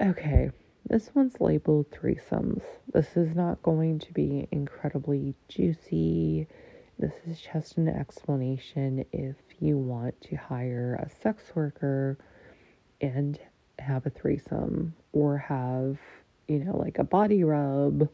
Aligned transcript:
Okay, 0.00 0.52
this 0.88 1.10
one's 1.12 1.40
labeled 1.40 1.90
threesomes. 1.90 2.62
This 2.92 3.16
is 3.16 3.34
not 3.34 3.60
going 3.64 3.98
to 3.98 4.12
be 4.12 4.46
incredibly 4.52 5.34
juicy. 5.48 6.46
This 7.00 7.14
is 7.26 7.40
just 7.40 7.78
an 7.78 7.88
explanation 7.88 9.04
if 9.12 9.34
you 9.58 9.76
want 9.76 10.20
to 10.20 10.36
hire 10.36 11.00
a 11.02 11.10
sex 11.10 11.50
worker 11.52 12.16
and 13.00 13.40
have 13.80 14.06
a 14.06 14.10
threesome 14.10 14.94
or 15.12 15.36
have, 15.36 15.98
you 16.46 16.60
know, 16.60 16.76
like 16.76 16.98
a 16.98 17.04
body 17.04 17.42
rub, 17.42 18.08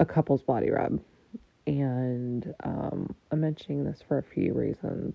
a 0.00 0.04
couple's 0.04 0.42
body 0.42 0.70
rub. 0.70 1.00
And 1.68 2.52
um, 2.64 3.14
I'm 3.30 3.40
mentioning 3.40 3.84
this 3.84 4.02
for 4.02 4.18
a 4.18 4.22
few 4.24 4.52
reasons. 4.52 5.14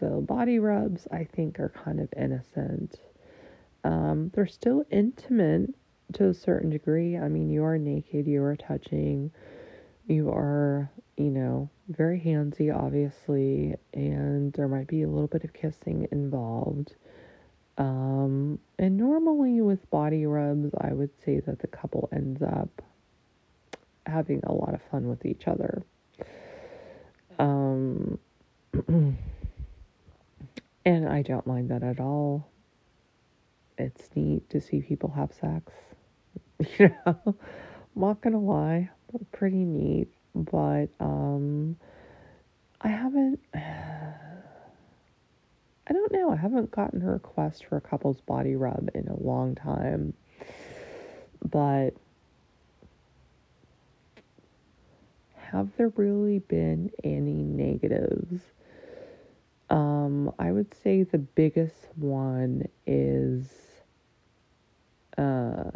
So, 0.00 0.20
body 0.20 0.58
rubs, 0.58 1.06
I 1.12 1.22
think, 1.22 1.60
are 1.60 1.68
kind 1.68 2.00
of 2.00 2.08
innocent 2.16 2.98
um, 3.84 4.30
they're 4.34 4.46
still 4.46 4.84
intimate 4.90 5.74
to 6.14 6.28
a 6.28 6.34
certain 6.34 6.70
degree. 6.70 7.16
I 7.18 7.28
mean, 7.28 7.50
you 7.50 7.64
are 7.64 7.78
naked, 7.78 8.26
you 8.26 8.42
are 8.42 8.56
touching, 8.56 9.30
you 10.06 10.30
are, 10.30 10.90
you 11.16 11.30
know, 11.30 11.68
very 11.88 12.18
handsy, 12.18 12.74
obviously, 12.74 13.74
and 13.92 14.52
there 14.54 14.68
might 14.68 14.86
be 14.86 15.02
a 15.02 15.08
little 15.08 15.28
bit 15.28 15.44
of 15.44 15.52
kissing 15.52 16.08
involved. 16.10 16.94
Um, 17.76 18.58
and 18.78 18.96
normally 18.96 19.60
with 19.60 19.90
body 19.90 20.24
rubs, 20.26 20.70
I 20.80 20.92
would 20.92 21.10
say 21.24 21.40
that 21.40 21.58
the 21.58 21.66
couple 21.66 22.08
ends 22.12 22.40
up 22.40 22.82
having 24.06 24.40
a 24.44 24.52
lot 24.52 24.74
of 24.74 24.80
fun 24.90 25.08
with 25.08 25.26
each 25.26 25.46
other. 25.46 25.82
Um, 27.38 28.18
and 30.86 31.08
I 31.08 31.22
don't 31.22 31.46
mind 31.46 31.70
that 31.70 31.82
at 31.82 32.00
all 32.00 32.48
it's 33.78 34.08
neat 34.14 34.48
to 34.50 34.60
see 34.60 34.82
people 34.82 35.10
have 35.10 35.32
sex. 35.32 35.72
You 36.78 36.88
know, 37.06 37.18
I'm 37.26 37.34
not 37.96 38.20
gonna 38.20 38.40
lie, 38.40 38.90
pretty 39.32 39.64
neat. 39.64 40.08
But 40.34 40.88
um, 41.00 41.76
I 42.80 42.88
haven't. 42.88 43.40
I 43.54 44.14
don't 45.92 46.12
know. 46.12 46.32
I 46.32 46.36
haven't 46.36 46.70
gotten 46.70 47.02
a 47.02 47.10
request 47.10 47.66
for 47.66 47.76
a 47.76 47.80
couple's 47.80 48.20
body 48.20 48.56
rub 48.56 48.88
in 48.94 49.08
a 49.08 49.22
long 49.22 49.54
time. 49.54 50.14
But 51.44 51.90
have 55.36 55.68
there 55.76 55.92
really 55.96 56.38
been 56.38 56.90
any 57.04 57.42
negatives? 57.42 58.40
Um, 59.68 60.32
I 60.38 60.52
would 60.52 60.72
say 60.82 61.02
the 61.02 61.18
biggest 61.18 61.88
one 61.96 62.66
is 62.86 63.48
uh, 65.18 65.70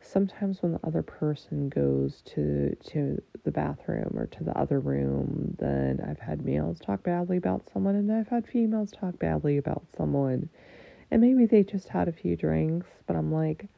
sometimes 0.00 0.62
when 0.62 0.72
the 0.72 0.80
other 0.84 1.02
person 1.02 1.68
goes 1.68 2.22
to 2.22 2.76
to 2.76 3.20
the 3.44 3.50
bathroom 3.50 4.12
or 4.16 4.26
to 4.26 4.44
the 4.44 4.56
other 4.58 4.80
room, 4.80 5.54
then 5.58 6.00
I've 6.08 6.20
had 6.20 6.44
males 6.44 6.78
talk 6.80 7.02
badly 7.02 7.36
about 7.36 7.68
someone, 7.72 7.96
and 7.96 8.10
I've 8.12 8.28
had 8.28 8.46
females 8.46 8.92
talk 8.92 9.18
badly 9.18 9.58
about 9.58 9.84
someone, 9.96 10.48
and 11.10 11.20
maybe 11.20 11.46
they 11.46 11.62
just 11.62 11.88
had 11.88 12.08
a 12.08 12.12
few 12.12 12.36
drinks, 12.36 12.86
but 13.06 13.16
I'm 13.16 13.32
like, 13.32 13.68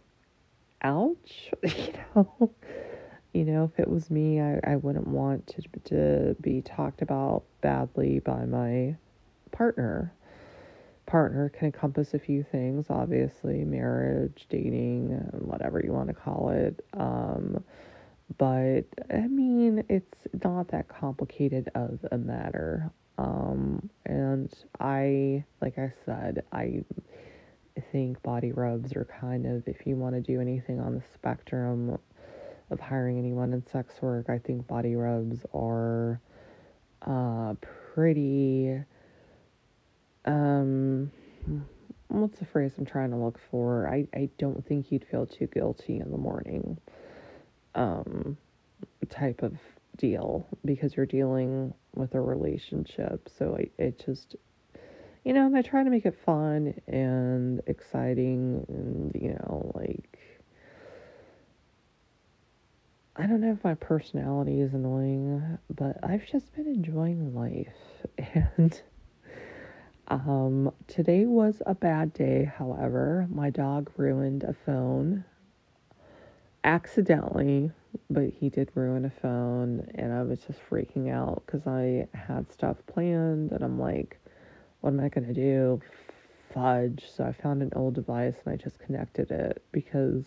ouch, 0.83 1.51
you 1.63 1.93
know. 2.15 2.51
You 3.35 3.45
know, 3.45 3.71
if 3.73 3.79
it 3.79 3.89
was 3.89 4.11
me, 4.11 4.41
I, 4.41 4.59
I 4.65 4.77
wouldn't 4.77 5.07
want 5.07 5.47
to 5.49 5.63
to 5.85 6.37
be 6.41 6.63
talked 6.63 7.03
about 7.03 7.45
badly 7.61 8.21
by 8.21 8.47
my 8.47 8.97
partner 9.53 10.13
partner 11.09 11.49
can 11.49 11.67
encompass 11.67 12.15
a 12.15 12.19
few 12.19 12.45
things, 12.45 12.87
obviously, 12.91 13.65
marriage, 13.65 14.47
dating, 14.51 15.09
whatever 15.33 15.81
you 15.83 15.93
want 15.93 16.09
to 16.09 16.15
call 16.15 16.51
it. 16.51 16.85
Um, 16.93 17.65
but 18.37 18.83
I 19.11 19.27
mean, 19.27 19.83
it's 19.89 20.19
not 20.45 20.69
that 20.69 20.87
complicated 20.89 21.71
of 21.75 21.99
a 22.13 22.19
matter. 22.19 22.91
Um, 23.17 23.89
and 24.07 24.53
I, 24.79 25.45
like 25.63 25.79
I 25.79 25.93
said, 26.05 26.45
I 26.53 26.85
think 27.91 28.23
body 28.23 28.53
rubs 28.53 28.93
are 28.95 29.09
kind 29.21 29.47
of, 29.47 29.67
if 29.67 29.87
you 29.87 29.97
want 29.97 30.15
to 30.15 30.21
do 30.21 30.41
anything 30.41 30.79
on 30.79 30.95
the 30.95 31.03
spectrum 31.15 31.99
of 32.71 32.81
hiring 32.81 33.19
anyone 33.19 33.55
in 33.55 33.67
sex 33.67 33.95
work, 34.03 34.27
I 34.29 34.39
think 34.39 34.67
body 34.67 34.95
rubs 34.95 35.39
are 35.55 36.21
uh, 37.07 37.55
pretty 37.95 38.79
um 40.29 41.11
what's 42.09 42.39
the 42.39 42.45
phrase 42.47 42.73
I'm 42.79 42.87
trying 42.87 43.11
to 43.11 43.17
look 43.17 43.39
for? 43.51 43.89
I, 43.89 44.07
I 44.15 44.29
don't 44.39 44.65
think 44.67 44.91
you'd 44.91 45.07
feel 45.11 45.27
too 45.27 45.47
guilty 45.47 45.99
in 45.99 46.11
the 46.11 46.19
morning. 46.19 46.79
Um 47.75 48.37
type 49.09 49.43
of 49.43 49.55
deal 49.97 50.47
because 50.65 50.97
you're 50.97 51.07
dealing 51.07 51.73
with 51.95 52.15
a 52.15 52.21
relationship. 52.21 53.29
So 53.37 53.57
I, 53.59 53.71
it 53.83 54.03
just 54.05 54.37
you 55.25 55.33
know, 55.33 55.51
I 55.55 55.63
try 55.63 55.83
to 55.83 55.91
make 55.91 56.07
it 56.07 56.17
fun 56.25 56.75
and 56.87 57.61
exciting 57.67 58.65
and 58.69 59.13
you 59.21 59.31
know, 59.31 59.73
like 59.75 60.19
I 63.17 63.27
don't 63.27 63.41
know 63.41 63.53
if 63.53 63.65
my 63.65 63.75
personality 63.75 64.61
is 64.61 64.75
annoying, 64.75 65.59
but 65.75 65.99
I've 66.05 66.25
just 66.27 66.55
been 66.55 66.69
enjoying 66.69 67.35
life 67.35 67.67
and 68.57 68.81
um, 70.09 70.73
today 70.87 71.27
was 71.27 71.63
a 71.67 71.75
bad 71.75 72.13
day, 72.13 72.45
however. 72.45 73.27
My 73.31 73.51
dog 73.51 73.91
ruined 73.97 74.43
a 74.43 74.55
phone 74.55 75.25
accidentally, 76.65 77.71
but 78.11 78.31
he 78.31 78.49
did 78.49 78.71
ruin 78.75 79.05
a 79.05 79.11
phone, 79.11 79.89
and 79.95 80.13
I 80.13 80.23
was 80.23 80.41
just 80.41 80.61
freaking 80.69 81.11
out 81.13 81.43
because 81.47 81.67
I 81.67 82.09
had 82.15 82.51
stuff 82.51 82.77
planned, 82.87 83.53
and 83.53 83.63
I'm 83.63 83.79
like, 83.79 84.19
what 84.81 84.91
am 84.91 85.01
I 85.01 85.09
to 85.09 85.35
do? 85.35 85.81
Fudge. 86.53 87.05
So 87.15 87.25
I 87.25 87.33
found 87.33 87.63
an 87.63 87.73
old 87.77 87.95
device 87.95 88.37
and 88.45 88.55
I 88.55 88.57
just 88.57 88.79
connected 88.79 89.31
it 89.31 89.63
because, 89.73 90.25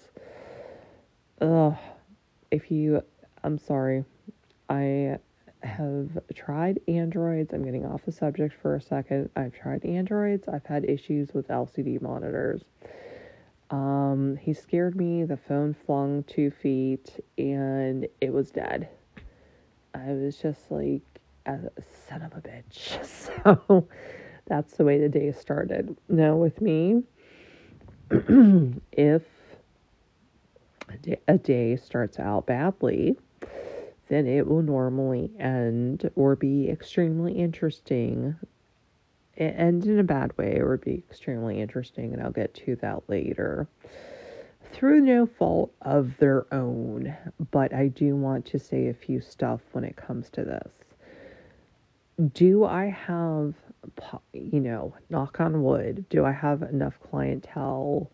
ugh, 1.40 1.76
if 2.52 2.70
you, 2.70 3.02
I'm 3.44 3.58
sorry, 3.58 4.06
I 4.70 5.18
have 5.64 6.10
tried 6.34 6.80
Androids. 6.88 7.54
I'm 7.54 7.64
getting 7.64 7.86
off 7.86 8.06
the 8.06 8.12
subject 8.12 8.56
for 8.62 8.76
a 8.76 8.82
second. 8.82 9.30
I've 9.36 9.54
tried 9.54 9.86
Androids. 9.86 10.48
I've 10.48 10.66
had 10.66 10.86
issues 10.86 11.34
with 11.34 11.48
LCD 11.48 12.02
monitors. 12.02 12.62
Um, 13.70 14.38
he 14.42 14.54
scared 14.54 14.96
me. 14.96 15.24
The 15.24 15.38
phone 15.38 15.76
flung 15.86 16.24
two 16.24 16.52
feet 16.52 17.24
and 17.38 18.08
it 18.20 18.34
was 18.34 18.52
dead. 18.52 18.90
I 19.94 20.12
was 20.14 20.38
just 20.38 20.72
like, 20.72 21.02
a 21.46 21.60
son 22.08 22.22
of 22.22 22.34
a 22.34 22.42
bitch. 22.42 22.98
So 23.44 23.88
that's 24.46 24.76
the 24.76 24.84
way 24.84 25.00
the 25.00 25.10
day 25.10 25.32
started. 25.32 25.96
Now, 26.10 26.36
with 26.36 26.62
me, 26.62 27.04
if 28.12 29.24
a 30.90 30.98
day, 30.98 31.20
a 31.28 31.38
day 31.38 31.78
starts 31.78 32.20
out 32.20 32.46
badly, 32.48 33.18
then 34.12 34.28
it 34.28 34.46
will 34.46 34.62
normally 34.62 35.32
end 35.40 36.12
or 36.16 36.36
be 36.36 36.70
extremely 36.70 37.32
interesting. 37.32 38.36
End 39.38 39.86
in 39.86 40.00
a 40.00 40.04
bad 40.04 40.38
way 40.38 40.60
or 40.60 40.76
be 40.76 40.96
extremely 41.10 41.62
interesting, 41.62 42.12
and 42.12 42.22
I'll 42.22 42.30
get 42.30 42.54
to 42.66 42.76
that 42.82 43.08
later. 43.08 43.70
Through 44.74 45.00
no 45.00 45.26
fault 45.26 45.74
of 45.82 46.18
their 46.18 46.46
own, 46.54 47.16
but 47.52 47.74
I 47.74 47.88
do 47.88 48.18
want 48.18 48.46
to 48.48 48.60
say 48.60 48.90
a 48.90 48.94
few 48.94 49.22
stuff 49.22 49.62
when 49.72 49.86
it 49.86 49.96
comes 49.96 50.30
to 50.32 50.44
this. 50.44 50.74
Do 52.34 52.66
I 52.66 52.88
have, 52.88 53.54
you 54.34 54.60
know, 54.60 54.94
knock 55.10 55.40
on 55.40 55.64
wood, 55.64 56.04
do 56.10 56.26
I 56.26 56.34
have 56.34 56.64
enough 56.64 57.00
clientele? 57.00 58.12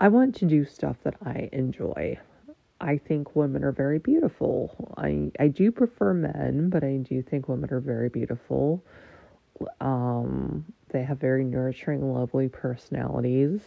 I 0.00 0.08
want 0.08 0.34
to 0.36 0.44
do 0.44 0.64
stuff 0.64 0.96
that 1.04 1.14
I 1.24 1.48
enjoy. 1.52 2.18
I 2.80 2.98
think 2.98 3.34
women 3.36 3.64
are 3.64 3.72
very 3.72 3.98
beautiful. 3.98 4.94
I 4.96 5.30
I 5.38 5.48
do 5.48 5.70
prefer 5.72 6.12
men, 6.14 6.68
but 6.70 6.84
I 6.84 6.96
do 6.98 7.22
think 7.22 7.48
women 7.48 7.72
are 7.72 7.80
very 7.80 8.08
beautiful. 8.08 8.84
Um, 9.80 10.64
they 10.88 11.02
have 11.04 11.18
very 11.18 11.44
nurturing, 11.44 12.12
lovely 12.12 12.48
personalities. 12.48 13.62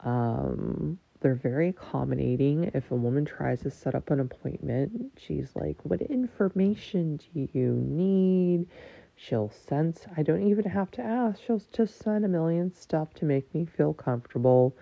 Um, 0.00 0.98
they're 1.20 1.34
very 1.34 1.68
accommodating. 1.68 2.70
If 2.74 2.90
a 2.90 2.94
woman 2.94 3.24
tries 3.24 3.62
to 3.62 3.70
set 3.70 3.94
up 3.94 4.10
an 4.10 4.20
appointment, 4.20 5.12
she's 5.18 5.54
like, 5.54 5.76
"What 5.84 6.02
information 6.02 7.18
do 7.18 7.48
you 7.52 7.72
need?" 7.72 8.66
She'll 9.14 9.50
sense. 9.50 10.06
I 10.16 10.22
don't 10.22 10.42
even 10.42 10.64
have 10.66 10.90
to 10.92 11.02
ask. 11.02 11.40
She'll 11.42 11.62
just 11.72 11.96
send 11.98 12.24
a 12.24 12.28
million 12.28 12.70
stuff 12.72 13.14
to 13.14 13.24
make 13.24 13.52
me 13.54 13.64
feel 13.64 13.94
comfortable 13.94 14.74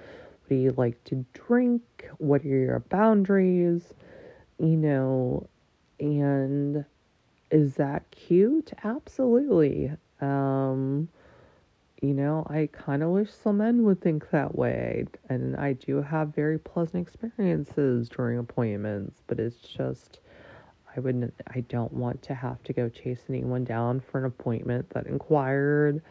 what 0.44 0.50
do 0.50 0.56
you 0.56 0.74
like 0.76 1.02
to 1.04 1.24
drink? 1.32 1.82
What 2.18 2.44
are 2.44 2.48
your 2.48 2.80
boundaries? 2.80 3.94
You 4.58 4.76
know, 4.76 5.48
and 5.98 6.84
is 7.50 7.74
that 7.76 8.10
cute? 8.10 8.72
Absolutely. 8.84 9.92
Um, 10.20 11.08
you 12.02 12.12
know, 12.12 12.46
I 12.50 12.68
kind 12.72 13.02
of 13.02 13.08
wish 13.08 13.30
some 13.32 13.56
men 13.58 13.84
would 13.84 14.02
think 14.02 14.28
that 14.30 14.54
way. 14.54 15.06
And 15.30 15.56
I 15.56 15.72
do 15.72 16.02
have 16.02 16.34
very 16.34 16.58
pleasant 16.58 17.06
experiences 17.08 18.10
during 18.10 18.38
appointments, 18.38 19.22
but 19.26 19.40
it's 19.40 19.56
just, 19.56 20.20
I 20.94 21.00
wouldn't, 21.00 21.32
I 21.54 21.60
don't 21.60 21.92
want 21.92 22.20
to 22.24 22.34
have 22.34 22.62
to 22.64 22.74
go 22.74 22.90
chase 22.90 23.22
anyone 23.30 23.64
down 23.64 24.00
for 24.00 24.18
an 24.18 24.26
appointment 24.26 24.90
that 24.90 25.06
inquired. 25.06 26.02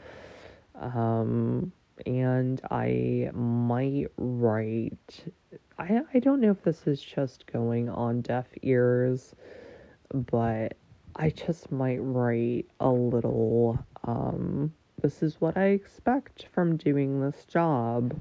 Um, 0.73 1.71
and 2.05 2.61
I 2.71 3.29
might 3.33 4.07
write, 4.17 5.25
I, 5.77 6.01
I 6.13 6.19
don't 6.19 6.41
know 6.41 6.51
if 6.51 6.63
this 6.63 6.87
is 6.87 7.01
just 7.01 7.45
going 7.51 7.89
on 7.89 8.21
deaf 8.21 8.47
ears, 8.61 9.35
but 10.13 10.75
I 11.15 11.29
just 11.29 11.71
might 11.71 11.99
write 11.99 12.67
a 12.79 12.89
little, 12.89 13.77
um, 14.05 14.73
this 15.01 15.21
is 15.21 15.39
what 15.39 15.57
I 15.57 15.67
expect 15.67 16.47
from 16.53 16.77
doing 16.77 17.21
this 17.21 17.45
job 17.45 18.19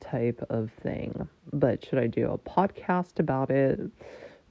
type 0.00 0.44
of 0.50 0.70
thing. 0.82 1.28
But 1.52 1.84
should 1.84 1.98
I 1.98 2.06
do 2.06 2.30
a 2.30 2.38
podcast 2.38 3.18
about 3.18 3.50
it 3.50 3.80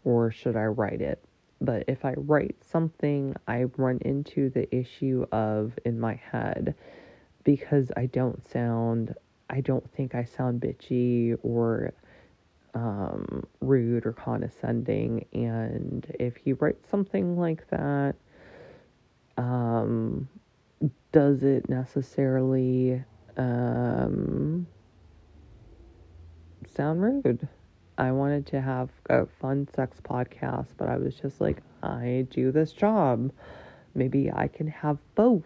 or 0.03 0.31
should 0.31 0.56
I 0.56 0.65
write 0.65 1.01
it? 1.01 1.23
But 1.61 1.85
if 1.88 2.06
I 2.06 2.13
write 2.18 2.56
something, 2.63 3.35
I 3.47 3.63
run 3.77 4.00
into 4.01 4.50
the 4.50 4.73
issue 4.75 5.25
of 5.31 5.77
in 5.85 6.00
my 6.00 6.15
head 6.15 6.75
because 7.45 7.89
I 7.95 8.07
don't 8.07 8.44
sound, 8.51 9.15
I 9.50 9.62
don't 9.62 9.89
think 9.94 10.13
I 10.15 10.25
sound 10.25 10.59
bitchy 10.59 11.38
or 11.44 11.94
um, 12.74 13.47
rude 13.62 14.06
or 14.06 14.12
condescending. 14.12 15.25
And 15.31 16.06
if 16.19 16.45
you 16.45 16.57
write 16.59 16.77
something 16.92 17.38
like 17.38 17.69
that, 17.69 18.15
um, 19.38 20.27
does 21.13 21.44
it 21.44 21.69
necessarily 21.69 23.01
um, 23.38 24.68
sound 26.68 27.01
rude? 27.01 27.47
I 27.97 28.12
wanted 28.12 28.45
to 28.47 28.59
have 28.59 28.89
a 29.09 29.25
fun 29.25 29.68
sex 29.74 30.00
podcast, 30.03 30.68
but 30.77 30.89
I 30.89 30.97
was 30.97 31.15
just 31.15 31.39
like, 31.39 31.57
I 31.81 32.27
do 32.30 32.51
this 32.51 32.74
job. 32.74 33.31
Maybe 33.94 34.30
I 34.31 34.50
can 34.50 34.68
have 34.68 34.97
both, 35.15 35.45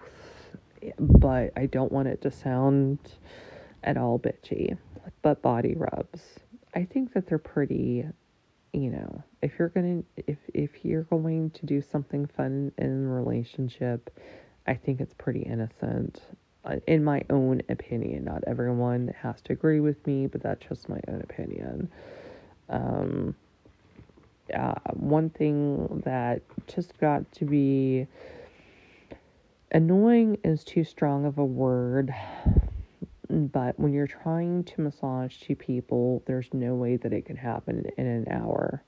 but 0.99 1.51
I 1.55 1.65
don't 1.65 1.91
want 1.91 2.07
it 2.07 2.21
to 2.21 2.31
sound 2.31 2.99
at 3.83 3.97
all 3.97 4.19
bitchy. 4.19 4.77
But 5.21 5.41
body 5.41 5.75
rubs, 5.75 6.21
I 6.75 6.85
think 6.85 7.13
that 7.13 7.27
they're 7.27 7.37
pretty, 7.37 8.05
you 8.73 8.89
know, 8.89 9.23
if 9.41 9.53
you're 9.57 9.69
going 9.69 10.03
to 10.15 10.23
if 10.27 10.37
if 10.53 10.85
you're 10.85 11.03
going 11.03 11.49
to 11.51 11.65
do 11.65 11.81
something 11.81 12.27
fun 12.27 12.71
in 12.77 13.05
a 13.05 13.09
relationship, 13.09 14.09
I 14.67 14.75
think 14.75 15.01
it's 15.01 15.13
pretty 15.15 15.41
innocent. 15.41 16.21
Uh, 16.65 16.75
in 16.87 17.03
my 17.03 17.23
own 17.29 17.61
opinion, 17.69 18.25
not 18.25 18.43
everyone 18.45 19.13
has 19.21 19.41
to 19.41 19.53
agree 19.53 19.79
with 19.79 20.05
me, 20.05 20.27
but 20.27 20.43
that's 20.43 20.67
just 20.67 20.89
my 20.89 20.99
own 21.07 21.21
opinion. 21.21 21.89
Um, 22.67 23.35
uh, 24.53 24.75
one 24.93 25.29
thing 25.29 26.01
that 26.05 26.41
just 26.67 26.97
got 26.99 27.31
to 27.33 27.45
be 27.45 28.07
annoying 29.71 30.37
is 30.43 30.63
too 30.63 30.83
strong 30.83 31.25
of 31.25 31.37
a 31.37 31.45
word, 31.45 32.13
but 33.29 33.79
when 33.79 33.93
you're 33.93 34.07
trying 34.07 34.63
to 34.65 34.81
massage 34.81 35.37
two 35.37 35.55
people, 35.55 36.23
there's 36.25 36.49
no 36.53 36.75
way 36.75 36.97
that 36.97 37.13
it 37.13 37.25
can 37.25 37.35
happen 37.35 37.85
in 37.97 38.07
an 38.07 38.27
hour. 38.31 38.83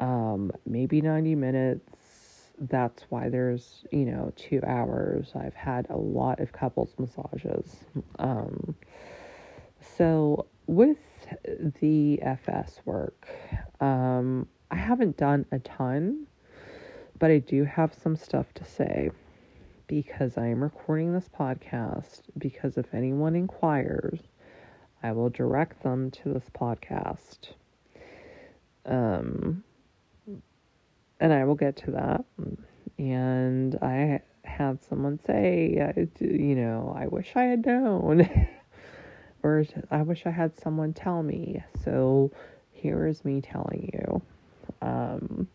Um, 0.00 0.50
maybe 0.66 1.00
90 1.00 1.34
minutes, 1.34 2.52
that's 2.58 3.04
why 3.08 3.28
there's, 3.28 3.84
you 3.92 4.06
know, 4.06 4.32
two 4.36 4.60
hours. 4.66 5.32
I've 5.34 5.54
had 5.54 5.86
a 5.90 5.96
lot 5.96 6.40
of 6.40 6.52
couples 6.52 6.94
massages. 6.98 7.76
Um, 8.18 8.74
so 9.96 10.46
with 10.66 10.98
the 11.80 12.20
FS 12.22 12.80
work, 12.84 13.28
um, 13.80 14.46
I 14.70 14.76
haven't 14.76 15.16
done 15.16 15.46
a 15.52 15.58
ton, 15.58 16.26
but 17.18 17.30
I 17.30 17.38
do 17.38 17.64
have 17.64 17.94
some 17.94 18.16
stuff 18.16 18.52
to 18.54 18.64
say 18.64 19.10
because 19.90 20.38
I 20.38 20.46
am 20.46 20.62
recording 20.62 21.12
this 21.12 21.28
podcast. 21.28 22.20
Because 22.38 22.78
if 22.78 22.94
anyone 22.94 23.34
inquires, 23.34 24.20
I 25.02 25.10
will 25.10 25.30
direct 25.30 25.82
them 25.82 26.12
to 26.12 26.32
this 26.32 26.44
podcast. 26.54 27.54
Um, 28.86 29.64
and 31.18 31.32
I 31.32 31.44
will 31.44 31.56
get 31.56 31.74
to 31.78 31.90
that. 31.90 32.24
And 32.98 33.74
I 33.82 34.20
had 34.44 34.80
someone 34.84 35.18
say, 35.26 35.92
you 36.20 36.54
know, 36.54 36.94
I 36.96 37.08
wish 37.08 37.32
I 37.34 37.42
had 37.42 37.66
known, 37.66 38.28
or 39.42 39.64
I 39.90 40.02
wish 40.02 40.24
I 40.24 40.30
had 40.30 40.56
someone 40.56 40.92
tell 40.92 41.24
me. 41.24 41.64
So 41.82 42.30
here 42.70 43.08
is 43.08 43.24
me 43.24 43.40
telling 43.40 43.90
you. 43.92 44.22
Um, 44.82 45.48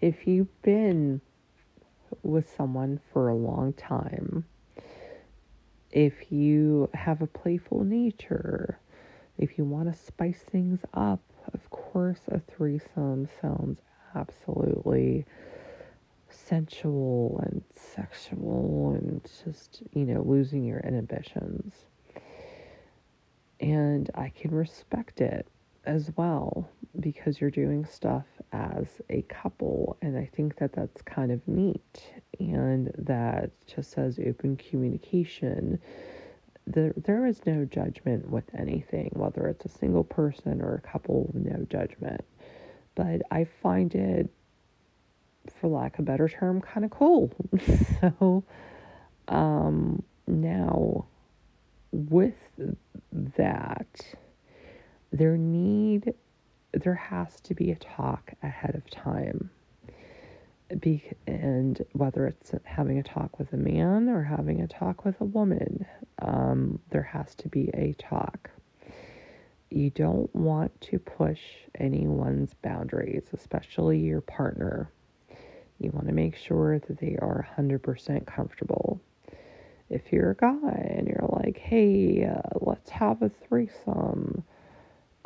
if 0.00 0.26
you've 0.26 0.62
been 0.62 1.20
with 2.22 2.54
someone 2.56 3.00
for 3.12 3.28
a 3.28 3.34
long 3.34 3.72
time, 3.74 4.44
if 5.90 6.30
you 6.30 6.88
have 6.94 7.20
a 7.20 7.26
playful 7.26 7.84
nature, 7.84 8.78
if 9.38 9.58
you 9.58 9.64
want 9.64 9.92
to 9.92 9.98
spice 9.98 10.42
things 10.50 10.80
up, 10.94 11.20
of 11.52 11.68
course, 11.70 12.20
a 12.28 12.40
threesome 12.40 13.28
sounds 13.40 13.80
absolutely 14.14 15.24
sensual 16.28 17.40
and 17.44 17.62
sexual 17.74 18.92
and 18.94 19.28
just, 19.44 19.82
you 19.92 20.04
know, 20.04 20.22
losing 20.22 20.64
your 20.64 20.80
inhibitions. 20.80 21.74
And 23.58 24.10
I 24.14 24.30
can 24.30 24.52
respect 24.52 25.20
it 25.20 25.46
as 25.90 26.10
well 26.16 26.70
because 27.00 27.40
you're 27.40 27.50
doing 27.50 27.84
stuff 27.84 28.26
as 28.52 28.86
a 29.10 29.22
couple. 29.22 29.96
And 30.00 30.16
I 30.16 30.30
think 30.34 30.56
that 30.58 30.72
that's 30.72 31.02
kind 31.02 31.32
of 31.32 31.46
neat. 31.48 32.04
And 32.38 32.92
that 32.96 33.50
just 33.66 33.90
says 33.90 34.18
open 34.24 34.56
communication 34.56 35.78
there 36.66 36.92
there 36.96 37.26
is 37.26 37.44
no 37.46 37.64
judgment 37.64 38.28
with 38.28 38.44
anything, 38.56 39.10
whether 39.14 39.48
it's 39.48 39.64
a 39.64 39.68
single 39.68 40.04
person 40.04 40.60
or 40.60 40.74
a 40.74 40.80
couple, 40.88 41.30
no 41.34 41.66
judgment. 41.68 42.22
But 42.94 43.22
I 43.30 43.46
find 43.62 43.94
it, 43.94 44.30
for 45.60 45.68
lack 45.68 45.94
of 45.94 46.00
a 46.00 46.02
better 46.02 46.28
term, 46.28 46.60
kind 46.60 46.84
of 46.84 46.90
cool. 46.90 47.32
so 48.00 48.44
um, 49.28 50.02
now, 50.26 51.06
with 51.92 52.34
that, 53.12 53.88
there 55.12 55.36
need 55.36 56.14
there 56.72 56.94
has 56.94 57.40
to 57.40 57.54
be 57.54 57.70
a 57.70 57.76
talk 57.76 58.32
ahead 58.42 58.74
of 58.76 58.88
time 58.90 59.50
be, 60.78 61.02
and 61.26 61.84
whether 61.92 62.26
it's 62.26 62.52
having 62.64 62.98
a 62.98 63.02
talk 63.02 63.38
with 63.38 63.52
a 63.52 63.56
man 63.56 64.08
or 64.08 64.22
having 64.22 64.60
a 64.60 64.68
talk 64.68 65.04
with 65.04 65.20
a 65.20 65.24
woman, 65.24 65.84
um, 66.22 66.78
there 66.90 67.02
has 67.02 67.34
to 67.36 67.48
be 67.48 67.70
a 67.74 67.94
talk. 67.94 68.50
You 69.70 69.90
don't 69.90 70.34
want 70.34 70.78
to 70.82 70.98
push 70.98 71.40
anyone's 71.76 72.54
boundaries, 72.54 73.24
especially 73.32 73.98
your 73.98 74.20
partner. 74.20 74.90
You 75.78 75.90
want 75.92 76.08
to 76.08 76.12
make 76.12 76.36
sure 76.36 76.78
that 76.78 76.98
they 76.98 77.16
are 77.20 77.46
100% 77.56 78.26
comfortable. 78.26 79.00
If 79.88 80.12
you're 80.12 80.30
a 80.30 80.36
guy 80.36 80.94
and 80.96 81.08
you're 81.08 81.28
like, 81.42 81.56
hey, 81.58 82.24
uh, 82.24 82.58
let's 82.60 82.90
have 82.90 83.22
a 83.22 83.28
threesome, 83.28 84.44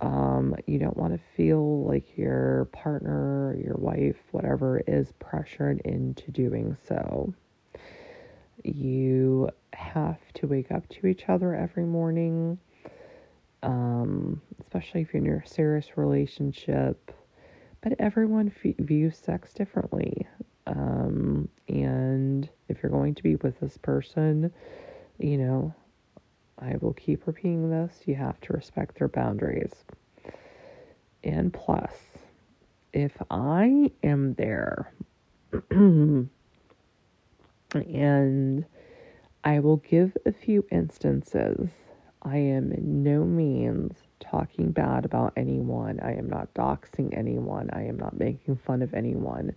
um, 0.00 0.56
you 0.66 0.78
don't 0.78 0.96
want 0.96 1.12
to 1.12 1.20
feel 1.36 1.84
like 1.84 2.16
your 2.16 2.66
partner, 2.72 3.56
your 3.62 3.76
wife, 3.76 4.16
whatever, 4.32 4.82
is 4.86 5.12
pressured 5.18 5.80
into 5.84 6.30
doing 6.30 6.76
so. 6.88 7.32
You 8.64 9.50
have 9.72 10.20
to 10.34 10.46
wake 10.46 10.72
up 10.72 10.88
to 10.88 11.06
each 11.06 11.28
other 11.28 11.54
every 11.54 11.84
morning, 11.84 12.58
um, 13.62 14.40
especially 14.60 15.02
if 15.02 15.12
you're 15.14 15.24
in 15.24 15.42
a 15.42 15.46
serious 15.46 15.96
relationship. 15.96 17.12
But 17.82 17.94
everyone 17.98 18.52
f- 18.64 18.74
views 18.78 19.16
sex 19.18 19.52
differently. 19.52 20.26
Um, 20.66 21.48
and 21.68 22.48
if 22.68 22.82
you're 22.82 22.90
going 22.90 23.14
to 23.14 23.22
be 23.22 23.36
with 23.36 23.60
this 23.60 23.76
person, 23.76 24.50
you 25.18 25.38
know, 25.38 25.74
I 26.58 26.76
will 26.80 26.92
keep 26.94 27.26
repeating 27.26 27.70
this. 27.70 28.02
You 28.06 28.14
have 28.16 28.40
to 28.42 28.52
respect 28.52 28.98
their 28.98 29.08
boundaries. 29.08 29.72
And 31.22 31.52
plus, 31.52 31.92
if 32.92 33.12
I 33.30 33.90
am 34.02 34.34
there 34.34 34.92
and 35.70 36.28
I 39.42 39.58
will 39.60 39.78
give 39.78 40.16
a 40.26 40.32
few 40.32 40.64
instances, 40.70 41.70
I 42.22 42.36
am 42.38 42.72
in 42.72 43.02
no 43.02 43.24
means 43.24 43.96
talking 44.20 44.70
bad 44.70 45.04
about 45.04 45.32
anyone. 45.36 46.00
I 46.00 46.14
am 46.14 46.28
not 46.28 46.52
doxing 46.54 47.16
anyone. 47.16 47.68
I 47.72 47.84
am 47.84 47.98
not 47.98 48.18
making 48.18 48.56
fun 48.56 48.80
of 48.82 48.94
anyone. 48.94 49.54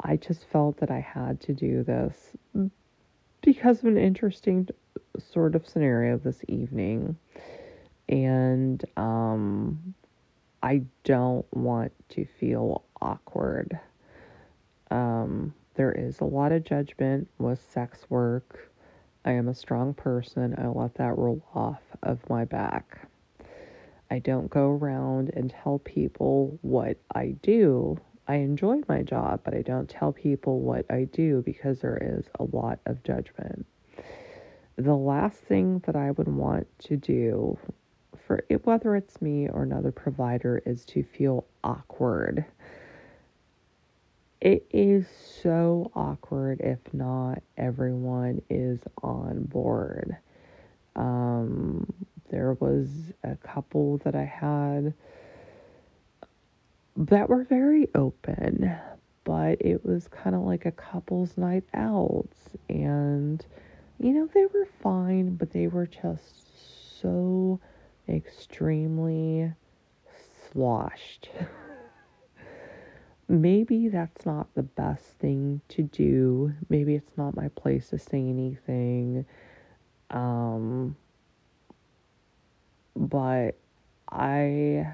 I 0.00 0.16
just 0.16 0.44
felt 0.50 0.78
that 0.78 0.90
I 0.90 1.00
had 1.00 1.40
to 1.42 1.54
do 1.54 1.82
this 1.82 2.36
because 3.42 3.78
of 3.80 3.86
an 3.86 3.98
interesting 3.98 4.68
sort 5.18 5.54
of 5.54 5.66
scenario 5.66 6.18
this 6.18 6.40
evening. 6.48 7.16
And 8.08 8.84
um, 8.96 9.94
I 10.62 10.82
don't 11.04 11.46
want 11.54 11.92
to 12.10 12.24
feel 12.24 12.84
awkward. 13.00 13.78
Um, 14.90 15.54
there 15.74 15.92
is 15.92 16.20
a 16.20 16.24
lot 16.24 16.52
of 16.52 16.64
judgment 16.64 17.28
with 17.38 17.60
sex 17.72 18.06
work. 18.08 18.70
I 19.24 19.32
am 19.32 19.48
a 19.48 19.54
strong 19.54 19.92
person. 19.92 20.54
I 20.56 20.68
let 20.68 20.94
that 20.94 21.18
roll 21.18 21.42
off 21.54 21.82
of 22.02 22.28
my 22.30 22.44
back. 22.44 23.08
I 24.10 24.20
don't 24.20 24.48
go 24.48 24.70
around 24.70 25.32
and 25.34 25.50
tell 25.50 25.80
people 25.80 26.58
what 26.62 26.96
I 27.14 27.34
do. 27.42 27.98
I 28.28 28.36
enjoy 28.36 28.80
my 28.88 29.02
job, 29.02 29.40
but 29.44 29.54
I 29.54 29.62
don't 29.62 29.88
tell 29.88 30.12
people 30.12 30.60
what 30.60 30.84
I 30.90 31.04
do 31.04 31.42
because 31.42 31.80
there 31.80 31.98
is 32.00 32.26
a 32.38 32.44
lot 32.44 32.80
of 32.86 33.02
judgment. 33.04 33.66
The 34.76 34.96
last 34.96 35.38
thing 35.38 35.80
that 35.86 35.96
I 35.96 36.10
would 36.10 36.28
want 36.28 36.66
to 36.80 36.96
do 36.96 37.58
for 38.26 38.44
it, 38.48 38.66
whether 38.66 38.96
it's 38.96 39.22
me 39.22 39.48
or 39.48 39.62
another 39.62 39.92
provider, 39.92 40.60
is 40.66 40.84
to 40.86 41.02
feel 41.02 41.46
awkward. 41.62 42.44
It 44.40 44.66
is 44.70 45.06
so 45.08 45.90
awkward 45.94 46.60
if 46.60 46.78
not 46.92 47.42
everyone 47.56 48.42
is 48.50 48.80
on 49.02 49.44
board. 49.44 50.16
Um, 50.94 51.92
there 52.30 52.54
was 52.54 52.88
a 53.22 53.36
couple 53.36 53.98
that 53.98 54.14
I 54.14 54.24
had 54.24 54.92
that 56.96 57.28
were 57.28 57.44
very 57.44 57.88
open, 57.94 58.74
but 59.24 59.60
it 59.60 59.84
was 59.84 60.08
kind 60.08 60.34
of 60.34 60.42
like 60.42 60.64
a 60.66 60.72
couple's 60.72 61.36
night 61.36 61.64
out. 61.74 62.28
And, 62.68 63.44
you 63.98 64.12
know, 64.12 64.28
they 64.32 64.46
were 64.46 64.66
fine, 64.82 65.36
but 65.36 65.52
they 65.52 65.66
were 65.66 65.86
just 65.86 67.00
so 67.00 67.60
extremely 68.08 69.52
sloshed. 70.50 71.28
Maybe 73.28 73.88
that's 73.88 74.24
not 74.24 74.54
the 74.54 74.62
best 74.62 75.04
thing 75.18 75.60
to 75.70 75.82
do. 75.82 76.54
Maybe 76.68 76.94
it's 76.94 77.16
not 77.16 77.34
my 77.34 77.48
place 77.48 77.88
to 77.88 77.98
say 77.98 78.20
anything. 78.20 79.26
Um, 80.10 80.96
but 82.94 83.56
I, 84.08 84.86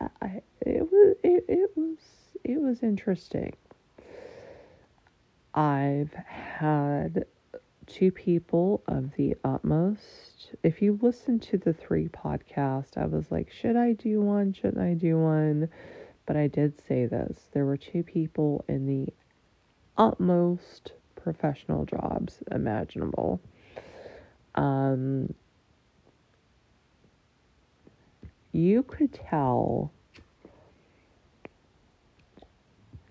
I 0.00 0.42
it 0.60 0.90
was 0.90 1.16
it, 1.22 1.44
it 1.48 1.70
was 1.76 1.98
it 2.44 2.60
was 2.60 2.82
interesting. 2.82 3.54
I've 5.54 6.12
had 6.12 7.24
two 7.86 8.12
people 8.12 8.82
of 8.86 9.14
the 9.16 9.36
utmost. 9.44 10.54
If 10.62 10.82
you 10.82 10.98
listen 11.02 11.40
to 11.40 11.58
the 11.58 11.72
three 11.72 12.08
podcast, 12.08 12.96
I 12.96 13.06
was 13.06 13.30
like, 13.30 13.50
should 13.50 13.76
I 13.76 13.92
do 13.92 14.20
one? 14.20 14.52
Shouldn't 14.52 14.78
I 14.78 14.94
do 14.94 15.18
one? 15.18 15.68
But 16.26 16.36
I 16.36 16.46
did 16.46 16.78
say 16.86 17.06
this. 17.06 17.48
There 17.52 17.64
were 17.64 17.78
two 17.78 18.02
people 18.02 18.64
in 18.68 18.86
the 18.86 19.12
utmost 19.96 20.92
professional 21.16 21.86
jobs 21.86 22.42
imaginable. 22.52 23.40
Um, 24.54 25.34
you 28.52 28.82
could 28.82 29.12
tell 29.12 29.92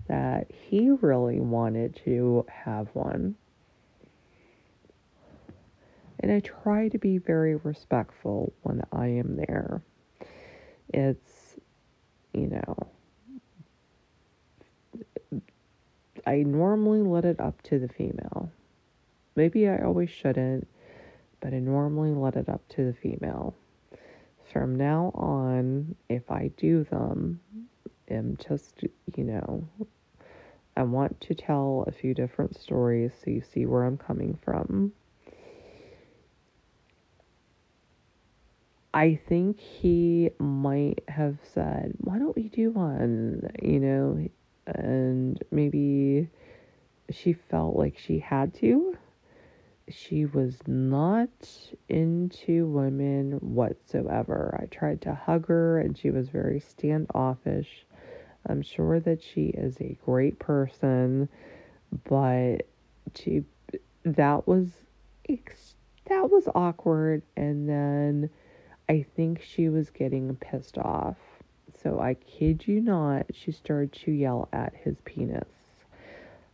that 0.08 0.50
he 0.52 0.90
really 0.90 1.40
wanted 1.40 2.00
to 2.06 2.46
have 2.50 2.88
one. 2.94 3.36
And 6.20 6.32
I 6.32 6.40
try 6.40 6.88
to 6.90 6.98
be 6.98 7.18
very 7.20 7.56
respectful 7.56 8.54
when 8.64 8.82
I 8.92 9.08
am 9.08 9.36
there. 9.36 9.82
It's, 10.90 11.58
you 12.34 12.48
know, 12.48 12.76
I 16.26 16.38
normally 16.44 17.02
let 17.02 17.26
it 17.26 17.40
up 17.40 17.62
to 17.64 17.80
the 17.80 17.88
female. 17.88 18.52
Maybe 19.36 19.70
I 19.70 19.80
always 19.80 20.10
shouldn't, 20.10 20.68
but 21.40 21.54
I 21.54 21.60
normally 21.60 22.12
let 22.12 22.36
it 22.36 22.50
up 22.50 22.68
to 22.70 22.86
the 22.86 22.94
female. 22.94 23.54
From 24.52 24.76
now 24.76 25.12
on, 25.14 25.96
if 26.10 26.32
I 26.32 26.52
do 26.58 26.84
them, 26.86 27.42
I'm 28.10 28.38
just, 28.38 28.84
you 29.16 29.24
know, 29.24 29.68
I 30.76 30.84
want 30.84 31.20
to 31.22 31.36
tell 31.36 31.84
a 31.88 31.92
few 31.92 32.14
different 32.14 32.60
stories 32.60 33.12
so 33.24 33.32
you 33.32 33.42
see 33.42 33.66
where 33.66 33.84
I'm 33.84 33.98
coming 33.98 34.38
from. 34.44 34.94
I 38.94 39.20
think 39.28 39.60
he 39.60 40.32
might 40.40 41.04
have 41.08 41.38
said, 41.54 41.94
Why 42.00 42.18
don't 42.18 42.36
we 42.36 42.50
do 42.50 42.72
one? 42.72 43.50
You 43.62 43.80
know, 43.80 44.28
and 44.66 45.44
maybe 45.52 46.30
she 47.10 47.34
felt 47.34 47.76
like 47.76 47.98
she 47.98 48.20
had 48.20 48.54
to. 48.56 48.98
She 49.90 50.26
was 50.26 50.68
not 50.68 51.72
into 51.88 52.68
women 52.68 53.34
whatsoever. 53.34 54.58
I 54.62 54.66
tried 54.66 55.02
to 55.02 55.14
hug 55.14 55.48
her 55.48 55.80
and 55.80 55.98
she 55.98 56.12
was 56.12 56.30
very 56.30 56.60
standoffish. 56.60 57.86
I'm 58.46 58.62
sure 58.62 59.00
that 59.00 59.22
she 59.22 59.48
is 59.48 59.80
a 59.80 59.98
great 60.06 60.40
person, 60.40 61.30
but 62.06 62.68
she 63.16 63.44
that 64.04 64.48
was 64.48 64.72
that 66.06 66.30
was 66.30 66.48
awkward 66.56 67.22
and 67.36 67.68
then 67.68 68.30
I 68.90 69.06
think 69.16 69.42
she 69.42 69.70
was 69.70 69.90
getting 69.90 70.36
pissed 70.38 70.78
off 70.78 71.18
so 71.74 72.00
I 72.00 72.16
kid 72.16 72.68
you 72.68 72.82
not, 72.82 73.28
she 73.34 73.52
started 73.52 73.92
to 74.04 74.12
yell 74.12 74.50
at 74.52 74.74
his 74.76 75.00
penis. 75.06 75.67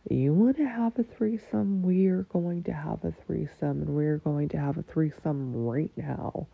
You 0.08 0.34
want 0.34 0.56
to 0.58 0.66
have 0.68 0.98
a 0.98 1.02
threesome? 1.02 1.82
We're 1.82 2.24
going 2.24 2.62
to 2.64 2.72
have 2.72 3.04
a 3.04 3.12
threesome, 3.26 3.82
and 3.82 3.88
we're 3.88 4.18
going 4.18 4.48
to 4.50 4.58
have 4.58 4.76
a 4.76 4.82
threesome 4.82 5.54
right 5.54 5.90
now. 5.96 6.46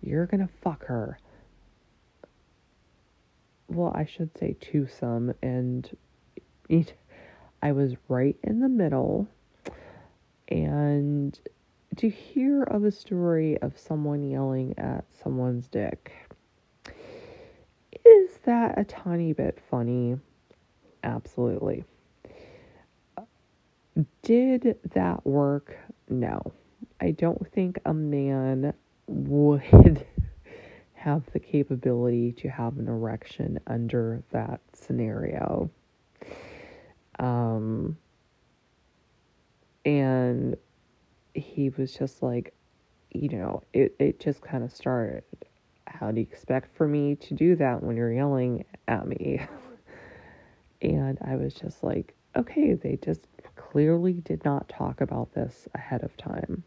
You're 0.00 0.26
gonna 0.26 0.48
fuck 0.62 0.84
her. 0.86 1.18
Well, 3.68 3.92
I 3.94 4.04
should 4.04 4.36
say 4.38 4.56
twosome, 4.60 5.34
and 5.42 5.90
I 7.62 7.72
was 7.72 7.94
right 8.08 8.36
in 8.42 8.60
the 8.60 8.68
middle. 8.68 9.26
And 10.48 11.38
to 11.96 12.08
hear 12.08 12.62
of 12.62 12.84
a 12.84 12.90
story 12.90 13.58
of 13.58 13.78
someone 13.78 14.22
yelling 14.22 14.78
at 14.78 15.04
someone's 15.22 15.68
dick 15.68 16.12
is 18.04 18.38
that 18.44 18.78
a 18.78 18.84
tiny 18.84 19.32
bit 19.32 19.58
funny? 19.70 20.16
Absolutely. 21.02 21.84
Did 24.22 24.78
that 24.94 25.24
work? 25.26 25.76
No. 26.08 26.52
I 27.00 27.10
don't 27.12 27.50
think 27.52 27.78
a 27.84 27.94
man 27.94 28.72
would 29.06 30.06
have 30.94 31.22
the 31.32 31.38
capability 31.38 32.32
to 32.32 32.48
have 32.48 32.78
an 32.78 32.88
erection 32.88 33.60
under 33.66 34.22
that 34.30 34.60
scenario. 34.72 35.70
Um, 37.18 37.96
and 39.84 40.56
he 41.34 41.70
was 41.70 41.92
just 41.92 42.22
like, 42.22 42.54
you 43.12 43.28
know, 43.28 43.62
it, 43.72 43.94
it 43.98 44.18
just 44.18 44.40
kind 44.40 44.64
of 44.64 44.72
started 44.72 45.22
how 45.86 46.10
do 46.10 46.20
you 46.20 46.26
expect 46.30 46.74
for 46.76 46.88
me 46.88 47.14
to 47.16 47.34
do 47.34 47.56
that 47.56 47.82
when 47.82 47.96
you're 47.96 48.12
yelling 48.12 48.64
at 48.88 49.06
me? 49.06 49.40
and 50.82 51.18
I 51.22 51.36
was 51.36 51.54
just 51.54 51.82
like, 51.82 52.14
okay, 52.36 52.74
they 52.74 52.98
just 53.02 53.20
clearly 53.74 54.12
did 54.12 54.44
not 54.44 54.68
talk 54.68 55.00
about 55.00 55.34
this 55.34 55.66
ahead 55.74 56.04
of 56.04 56.16
time. 56.16 56.62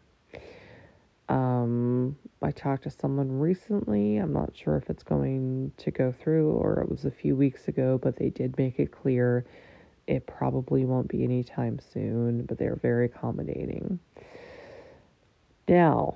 Um, 1.29 2.17
I 2.41 2.51
talked 2.51 2.83
to 2.83 2.89
someone 2.89 3.39
recently. 3.39 4.17
I'm 4.17 4.33
not 4.33 4.51
sure 4.53 4.75
if 4.75 4.89
it's 4.89 5.03
going 5.03 5.71
to 5.77 5.89
go 5.89 6.11
through 6.11 6.51
or 6.51 6.81
it 6.81 6.89
was 6.89 7.05
a 7.05 7.11
few 7.11 7.37
weeks 7.37 7.69
ago, 7.69 7.97
but 7.97 8.17
they 8.17 8.29
did 8.29 8.57
make 8.57 8.77
it 8.77 8.91
clear 8.91 9.45
it 10.05 10.27
probably 10.27 10.83
won't 10.83 11.07
be 11.07 11.23
anytime 11.23 11.79
soon, 11.93 12.43
but 12.43 12.57
they're 12.57 12.75
very 12.75 13.05
accommodating. 13.05 13.99
Now, 15.69 16.15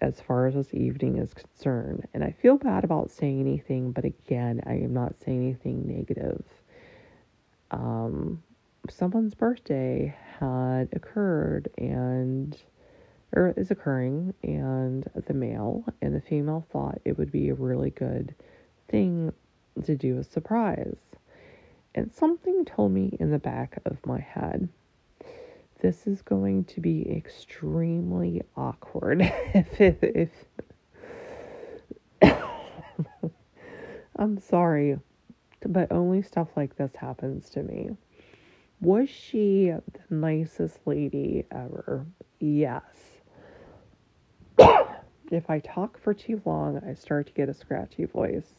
as 0.00 0.18
far 0.22 0.46
as 0.46 0.54
this 0.54 0.72
evening 0.72 1.18
is 1.18 1.34
concerned. 1.34 2.08
And 2.14 2.24
I 2.24 2.30
feel 2.40 2.56
bad 2.56 2.84
about 2.84 3.10
saying 3.10 3.38
anything, 3.38 3.92
but 3.92 4.06
again, 4.06 4.62
I 4.64 4.76
am 4.76 4.94
not 4.94 5.14
saying 5.22 5.42
anything 5.42 5.86
negative. 5.86 6.42
Um, 7.70 8.42
someone's 8.90 9.34
birthday 9.34 10.14
had 10.38 10.88
occurred 10.92 11.68
and 11.78 12.56
or 13.32 13.52
is 13.56 13.70
occurring 13.70 14.34
and 14.42 15.08
the 15.26 15.34
male 15.34 15.84
and 16.00 16.14
the 16.14 16.20
female 16.20 16.66
thought 16.70 17.00
it 17.04 17.18
would 17.18 17.32
be 17.32 17.48
a 17.48 17.54
really 17.54 17.90
good 17.90 18.34
thing 18.88 19.32
to 19.84 19.96
do 19.96 20.18
a 20.18 20.24
surprise. 20.24 20.96
And 21.94 22.12
something 22.12 22.64
told 22.64 22.92
me 22.92 23.16
in 23.18 23.30
the 23.30 23.38
back 23.38 23.78
of 23.84 24.04
my 24.06 24.20
head 24.20 24.68
this 25.80 26.06
is 26.06 26.22
going 26.22 26.64
to 26.64 26.80
be 26.80 27.10
extremely 27.10 28.42
awkward 28.56 29.20
if 29.54 30.02
if 30.02 30.30
I'm 34.16 34.38
sorry, 34.38 34.98
but 35.66 35.92
only 35.92 36.22
stuff 36.22 36.48
like 36.56 36.76
this 36.76 36.94
happens 36.96 37.50
to 37.50 37.62
me. 37.62 37.90
Was 38.80 39.08
she 39.08 39.70
the 39.70 40.14
nicest 40.14 40.78
lady 40.86 41.46
ever? 41.50 42.06
Yes. 42.40 42.82
if 45.30 45.48
I 45.48 45.60
talk 45.60 45.98
for 45.98 46.12
too 46.12 46.42
long, 46.44 46.82
I 46.86 46.92
start 46.94 47.26
to 47.28 47.32
get 47.32 47.48
a 47.48 47.54
scratchy 47.54 48.04
voice. 48.04 48.52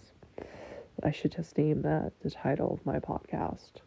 I 1.04 1.12
should 1.12 1.34
just 1.34 1.56
name 1.58 1.84
that 1.84 2.14
the 2.24 2.32
title 2.32 2.74
of 2.74 2.86
my 2.86 3.00
podcast. 3.00 3.82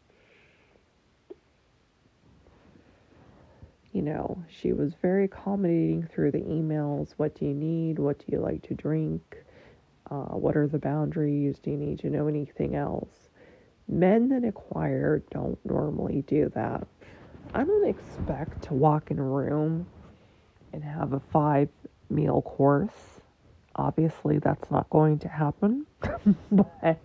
You 3.93 4.03
know, 4.03 4.45
she 4.49 4.73
was 4.73 4.95
very 5.03 5.25
accommodating 5.25 6.05
through 6.05 6.31
the 6.31 6.43
emails. 6.43 7.15
What 7.17 7.35
do 7.35 7.45
you 7.45 7.55
need? 7.55 7.99
What 7.99 8.21
do 8.21 8.27
you 8.29 8.39
like 8.39 8.63
to 8.69 8.75
drink? 8.75 9.37
Uh, 10.09 10.37
what 10.37 10.57
are 10.57 10.69
the 10.69 10.79
boundaries? 10.79 11.59
Do 11.59 11.73
you 11.73 11.77
need 11.77 11.99
to 12.01 12.11
know 12.11 12.29
anything 12.29 12.77
else? 12.77 13.30
Men 13.91 14.29
that 14.29 14.45
acquire 14.45 15.23
don't 15.31 15.59
normally 15.65 16.23
do 16.27 16.51
that. 16.55 16.87
I 17.53 17.65
don't 17.65 17.89
expect 17.89 18.63
to 18.65 18.75
walk 18.75 19.11
in 19.11 19.19
a 19.19 19.25
room 19.25 19.87
and 20.73 20.85
have 20.85 21.13
a 21.13 21.21
five 21.33 21.69
meal 22.09 22.43
course. 22.43 23.21
Obviously, 23.75 24.39
that's 24.39 24.71
not 24.71 24.89
going 24.91 25.19
to 25.21 25.29
happen. 25.29 25.87
but 26.53 27.03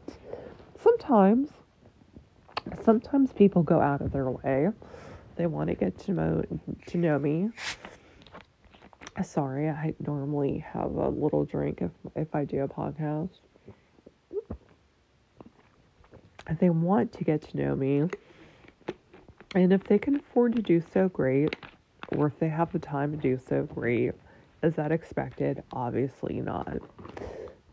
sometimes, 0.80 1.50
sometimes 2.84 3.34
people 3.34 3.64
go 3.64 3.82
out 3.82 4.02
of 4.02 4.12
their 4.12 4.30
way 4.30 4.70
they 5.36 5.48
want 5.48 5.70
to 5.70 5.76
get 5.76 5.98
to 6.00 6.12
know 6.12 6.44
to 6.88 6.98
know 6.98 7.20
me. 7.20 7.50
Sorry, 9.24 9.70
I 9.70 9.94
normally 10.06 10.60
have 10.60 10.92
a 10.92 11.10
little 11.10 11.46
drink 11.46 11.82
if 11.82 11.92
if 12.16 12.34
I 12.36 12.46
do 12.46 12.64
a 12.64 12.68
podcast. 12.68 13.40
They 16.60 16.70
want 16.70 17.12
to 17.14 17.24
get 17.24 17.42
to 17.50 17.58
know 17.58 17.76
me. 17.76 18.10
And 19.56 19.74
if 19.74 19.84
they 19.86 19.98
can 19.98 20.18
afford 20.18 20.56
to 20.56 20.62
do 20.62 20.84
so, 20.94 21.10
great. 21.10 21.56
Or 22.10 22.28
if 22.28 22.38
they 22.40 22.50
have 22.50 22.72
the 22.72 22.80
time 22.80 23.12
to 23.12 23.18
do 23.18 23.40
so, 23.48 23.64
great. 23.64 24.12
Is 24.62 24.76
that 24.76 24.92
expected? 24.92 25.64
Obviously 25.72 26.42
not. 26.42 26.78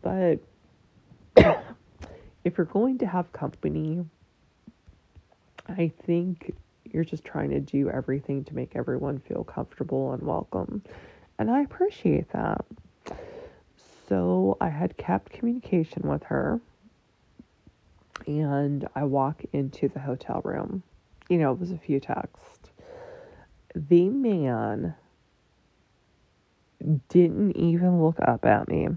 But 0.01 0.39
if 2.43 2.57
you're 2.57 2.65
going 2.65 2.97
to 2.99 3.05
have 3.05 3.31
company, 3.31 4.05
I 5.67 5.91
think 6.05 6.55
you're 6.91 7.03
just 7.03 7.23
trying 7.23 7.49
to 7.51 7.59
do 7.59 7.89
everything 7.89 8.43
to 8.45 8.55
make 8.55 8.75
everyone 8.75 9.19
feel 9.19 9.43
comfortable 9.43 10.13
and 10.13 10.21
welcome. 10.23 10.83
And 11.39 11.49
I 11.49 11.61
appreciate 11.61 12.31
that. 12.31 12.65
So 14.07 14.57
I 14.61 14.69
had 14.69 14.97
kept 14.97 15.31
communication 15.31 16.03
with 16.03 16.23
her. 16.23 16.59
And 18.27 18.87
I 18.95 19.03
walk 19.03 19.43
into 19.53 19.89
the 19.89 19.99
hotel 19.99 20.41
room. 20.43 20.83
You 21.29 21.37
know, 21.39 21.51
it 21.51 21.59
was 21.59 21.71
a 21.71 21.77
few 21.77 21.99
texts. 21.99 22.71
The 23.75 24.09
man 24.09 24.95
didn't 27.09 27.57
even 27.57 28.03
look 28.03 28.19
up 28.21 28.45
at 28.45 28.67
me. 28.67 28.89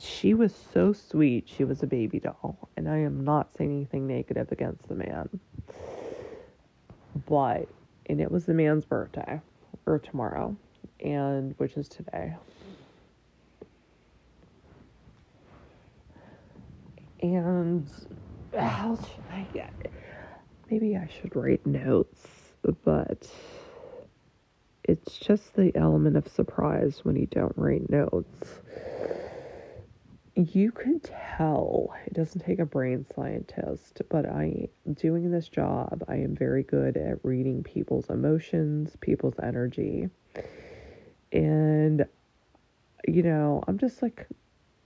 She 0.00 0.34
was 0.34 0.54
so 0.74 0.92
sweet. 0.92 1.48
She 1.48 1.64
was 1.64 1.82
a 1.82 1.86
baby 1.86 2.20
doll. 2.20 2.68
And 2.76 2.88
I 2.88 2.98
am 2.98 3.24
not 3.24 3.56
saying 3.56 3.70
anything 3.72 4.06
negative 4.06 4.52
against 4.52 4.88
the 4.88 4.94
man 4.94 5.28
but 7.26 7.68
and 8.06 8.20
it 8.20 8.30
was 8.30 8.46
the 8.46 8.54
man's 8.54 8.84
birthday 8.84 9.40
or 9.86 9.98
tomorrow 9.98 10.56
and 11.00 11.54
which 11.58 11.76
is 11.76 11.88
today 11.88 12.34
and 17.22 17.88
how 18.58 18.96
should 18.96 19.24
i 19.30 19.46
get 19.52 19.92
maybe 20.70 20.96
i 20.96 21.08
should 21.20 21.34
write 21.36 21.64
notes 21.66 22.26
but 22.84 23.28
it's 24.84 25.18
just 25.18 25.54
the 25.54 25.74
element 25.76 26.16
of 26.16 26.26
surprise 26.26 27.00
when 27.04 27.16
you 27.16 27.26
don't 27.26 27.56
write 27.56 27.88
notes. 27.90 28.60
You 30.34 30.72
can 30.72 31.00
tell 31.00 31.94
it 32.06 32.14
doesn't 32.14 32.40
take 32.44 32.58
a 32.60 32.64
brain 32.64 33.04
scientist 33.14 34.00
but 34.08 34.24
i 34.26 34.68
doing 34.94 35.30
this 35.30 35.48
job 35.48 36.02
i 36.08 36.14
am 36.14 36.34
very 36.34 36.62
good 36.62 36.96
at 36.96 37.22
reading 37.22 37.62
people's 37.62 38.08
emotions 38.08 38.96
people's 39.00 39.34
energy. 39.42 40.08
And 41.32 42.06
you 43.06 43.22
know 43.22 43.62
i'm 43.68 43.78
just 43.78 44.02
like 44.02 44.26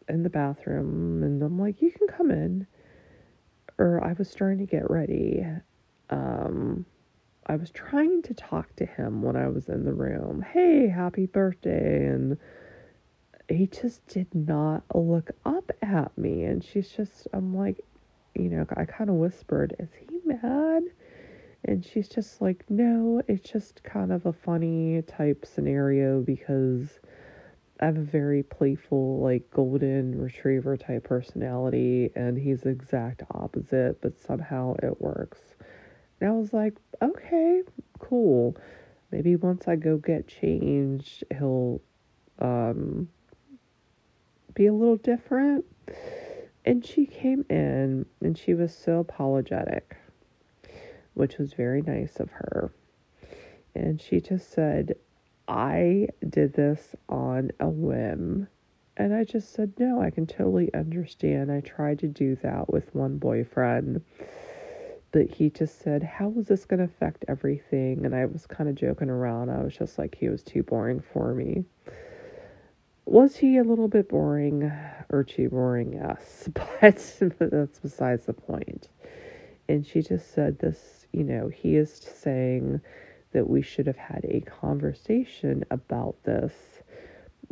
in 0.09 0.23
the 0.23 0.31
bathroom 0.31 1.23
and 1.23 1.43
i'm 1.43 1.59
like 1.59 1.81
you 1.83 1.91
can 1.93 2.07
come 2.09 2.31
in 2.31 2.67
or 3.79 4.03
i 4.05 4.13
was 4.15 4.29
starting 4.31 4.59
to 4.59 4.71
get 4.71 4.89
ready 4.91 5.45
um 6.11 6.85
i 7.47 7.57
was 7.57 7.71
trying 7.71 8.23
to 8.23 8.35
talk 8.35 8.75
to 8.77 8.87
him 8.87 9.23
when 9.23 9.37
i 9.37 9.49
was 9.49 9.69
in 9.69 9.85
the 9.85 9.93
room 9.93 10.45
hey 10.53 10.89
happy 10.89 11.27
birthday 11.27 12.07
and 12.07 12.39
he 13.49 13.67
just 13.67 14.07
did 14.07 14.35
not 14.35 14.85
look 14.95 15.31
up 15.45 15.71
at 15.83 16.17
me. 16.17 16.45
And 16.45 16.65
she's 16.65 16.91
just, 16.91 17.29
I'm 17.33 17.55
like, 17.57 17.85
you 18.35 18.49
know, 18.49 18.67
I 18.77 18.85
kind 18.85 19.11
of 19.11 19.17
whispered, 19.17 19.75
Is 19.79 19.91
he 19.95 20.19
mad? 20.25 20.85
And 21.65 21.85
she's 21.85 22.09
just 22.09 22.41
like, 22.41 22.65
No, 22.69 23.23
it's 23.29 23.49
just 23.49 23.83
kind 23.85 24.13
of 24.13 24.27
a 24.27 24.33
funny 24.33 25.03
type 25.03 25.45
scenario 25.47 26.21
because 26.23 27.01
I 27.81 27.87
have 27.87 27.97
a 27.97 28.03
very 28.03 28.43
playful, 28.43 29.19
like 29.21 29.51
golden 29.51 30.21
retriever 30.21 30.77
type 30.77 31.05
personality, 31.05 32.11
and 32.15 32.39
he's 32.39 32.63
the 32.63 32.71
exact 32.71 33.23
opposite, 33.33 34.01
but 34.01 34.19
somehow 34.21 34.77
it 34.83 35.01
works. 35.01 35.41
And 36.21 36.31
I 36.31 36.33
was 36.33 36.53
like, 36.53 36.75
Okay, 37.03 37.63
cool. 37.99 38.57
Maybe 39.11 39.37
once 39.37 39.67
I 39.69 39.77
go 39.77 39.97
get 39.97 40.29
changed, 40.29 41.25
he'll 41.37 41.81
um 42.39 43.09
be 44.55 44.67
a 44.67 44.73
little 44.73 44.97
different. 44.97 45.65
And 46.65 46.85
she 46.85 47.07
came 47.07 47.45
in 47.51 48.07
and 48.23 48.39
she 48.39 48.55
was 48.55 48.75
so 48.75 49.01
apologetic, 49.01 49.97
which 51.15 51.37
was 51.39 51.53
very 51.53 51.83
nice 51.83 52.17
of 52.21 52.31
her. 52.31 52.73
And 53.75 54.01
she 54.01 54.21
just 54.21 54.51
said, 54.51 54.95
I 55.49 56.09
did 56.29 56.55
this 56.55 56.95
on 57.09 57.51
a 57.61 57.69
whim. 57.69 58.49
And 58.97 59.13
I 59.13 59.25
just 59.25 59.53
said, 59.53 59.73
no, 59.79 60.01
I 60.01 60.11
can 60.11 60.27
totally 60.27 60.73
understand. 60.73 61.51
I 61.51 61.61
tried 61.61 61.99
to 62.01 62.07
do 62.07 62.37
that 62.43 62.73
with 62.73 62.95
one 62.95 63.19
boyfriend. 63.19 64.03
But 65.15 65.31
he 65.31 65.49
just 65.49 65.81
said, 65.81 66.03
How 66.03 66.33
is 66.37 66.49
this 66.49 66.65
going 66.65 66.79
to 66.79 66.87
affect 66.87 67.25
everything? 67.29 68.05
And 68.05 68.17
I 68.17 68.25
was 68.25 68.49
kind 68.49 68.69
of 68.69 68.75
joking 68.75 69.09
around. 69.09 69.49
I 69.49 69.63
was 69.63 69.73
just 69.77 69.97
like, 69.97 70.17
He 70.19 70.29
was 70.29 70.43
too 70.43 70.65
boring 70.65 71.01
for 71.13 71.33
me. 71.35 71.65
Was 73.07 73.37
he 73.37 73.59
a 73.59 73.63
little 73.63 73.87
bit 73.87 74.09
boring 74.09 74.73
or 75.11 75.23
too 75.23 75.51
boring? 75.51 75.93
Yes, 75.93 76.49
but 76.53 77.51
that's 77.53 77.79
besides 77.79 78.27
the 78.27 78.33
point. 78.33 78.89
And 79.69 79.87
she 79.87 80.03
just 80.03 80.35
said 80.35 80.59
this, 80.59 81.07
you 81.13 81.23
know, 81.23 81.47
he 81.47 81.77
is 81.77 81.93
saying 81.95 82.81
that 83.35 83.49
we 83.49 83.61
should 83.61 83.87
have 83.87 83.99
had 83.99 84.25
a 84.25 84.41
conversation 84.41 85.65
about 85.71 86.17
this 86.25 86.55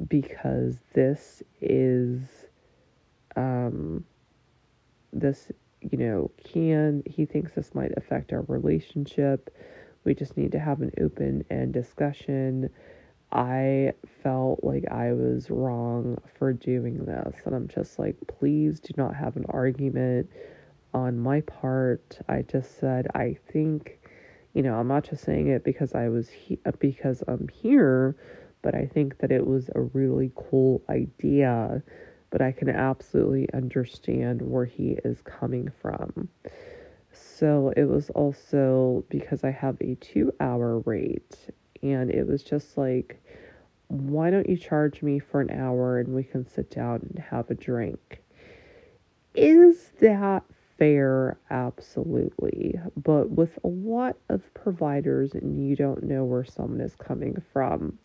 because 0.09 0.79
this 0.95 1.43
is, 1.61 2.23
um, 3.37 4.05
this, 5.13 5.53
you 5.81 5.99
know, 5.99 6.31
can, 6.43 7.03
he 7.05 7.27
thinks 7.27 7.53
this 7.53 7.75
might 7.75 7.93
affect 7.99 8.33
our 8.33 8.43
relationship. 8.49 9.55
We 10.05 10.15
just 10.15 10.37
need 10.37 10.53
to 10.53 10.59
have 10.59 10.81
an 10.81 10.93
open 10.99 11.45
and 11.51 11.73
discussion 11.73 12.71
I 13.33 13.95
felt 14.23 14.63
like 14.63 14.85
I 14.91 15.15
was 15.15 15.49
wrong 15.51 16.19
for 16.39 16.53
doing 16.53 17.07
this. 17.07 17.35
And 17.47 17.55
I'm 17.55 17.67
just 17.67 17.99
like, 17.99 18.17
please 18.27 18.79
do 18.79 18.93
not 18.99 19.15
have 19.15 19.37
an 19.37 19.47
argument 19.49 20.29
on 20.93 21.19
my 21.19 21.41
part. 21.41 22.19
I 22.29 22.43
just 22.43 22.79
said, 22.79 23.09
I 23.15 23.39
think, 23.51 24.01
you 24.55 24.63
know, 24.63 24.75
I'm 24.75 24.89
not 24.89 25.05
just 25.09 25.25
saying 25.25 25.49
it 25.49 25.65
because 25.65 25.95
I 25.95 26.09
was 26.09 26.29
he- 26.29 26.59
uh, 26.67 26.73
because 26.79 27.23
I'm 27.29 27.49
here, 27.49 28.17
but 28.63 28.75
I 28.75 28.87
think 28.87 29.19
that 29.19 29.33
it 29.33 29.47
was 29.47 29.71
a 29.75 29.81
really 29.81 30.31
cool 30.35 30.83
idea. 30.89 31.83
But 32.31 32.41
I 32.43 32.53
can 32.53 32.71
absolutely 32.71 33.49
understand 33.53 34.41
where 34.41 34.65
he 34.65 34.97
is 35.05 35.21
coming 35.23 35.71
from. 35.81 36.29
So 37.13 37.73
it 37.77 37.85
was 37.85 38.09
also 38.11 39.05
because 39.11 39.45
I 39.45 39.51
have 39.51 39.77
a 39.81 39.97
two 39.97 40.33
hour 40.41 40.79
rate 40.81 41.37
and 41.83 42.11
it 42.11 42.27
was 42.27 42.43
just 42.43 42.79
like 42.79 43.23
why 43.89 44.31
don't 44.31 44.49
you 44.49 44.57
charge 44.57 45.03
me 45.03 45.19
for 45.19 45.41
an 45.43 45.51
hour 45.51 45.99
and 45.99 46.15
we 46.15 46.25
can 46.25 46.47
sit 46.47 46.71
down 46.71 47.01
and 47.03 47.19
have 47.19 47.51
a 47.51 47.55
drink? 47.55 48.23
Is 49.35 49.91
that 50.01 50.45
fair, 50.83 51.39
absolutely. 51.49 52.75
But 52.97 53.31
with 53.31 53.57
a 53.63 53.69
lot 53.69 54.17
of 54.29 54.43
providers, 54.53 55.33
and 55.33 55.65
you 55.65 55.77
don't 55.77 56.03
know 56.03 56.25
where 56.25 56.45
someone 56.45 56.81
is 56.81 56.97
coming 56.97 57.41
from, 57.53 58.01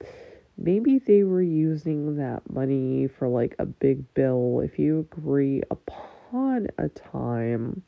maybe 0.59 0.99
they 0.99 1.23
were 1.23 1.41
using 1.41 2.17
that 2.17 2.47
money 2.51 3.07
for 3.07 3.27
like 3.29 3.55
a 3.57 3.65
big 3.65 4.13
bill. 4.13 4.61
If 4.63 4.77
you 4.77 4.99
agree 5.11 5.63
upon 5.71 6.67
a 6.77 6.89
time, 6.89 7.81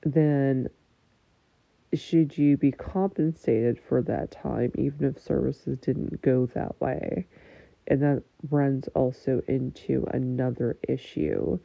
then 0.00 0.70
should 1.92 2.38
you 2.38 2.56
be 2.56 2.72
compensated 2.72 3.78
for 3.78 4.00
that 4.00 4.30
time, 4.30 4.72
even 4.78 5.06
if 5.08 5.20
services 5.20 5.76
didn't 5.80 6.22
go 6.22 6.46
that 6.54 6.80
way? 6.80 7.26
And 7.86 8.00
that 8.00 8.22
runs 8.48 8.88
also 8.94 9.42
into 9.48 10.06
another 10.14 10.78
issue 10.88 11.58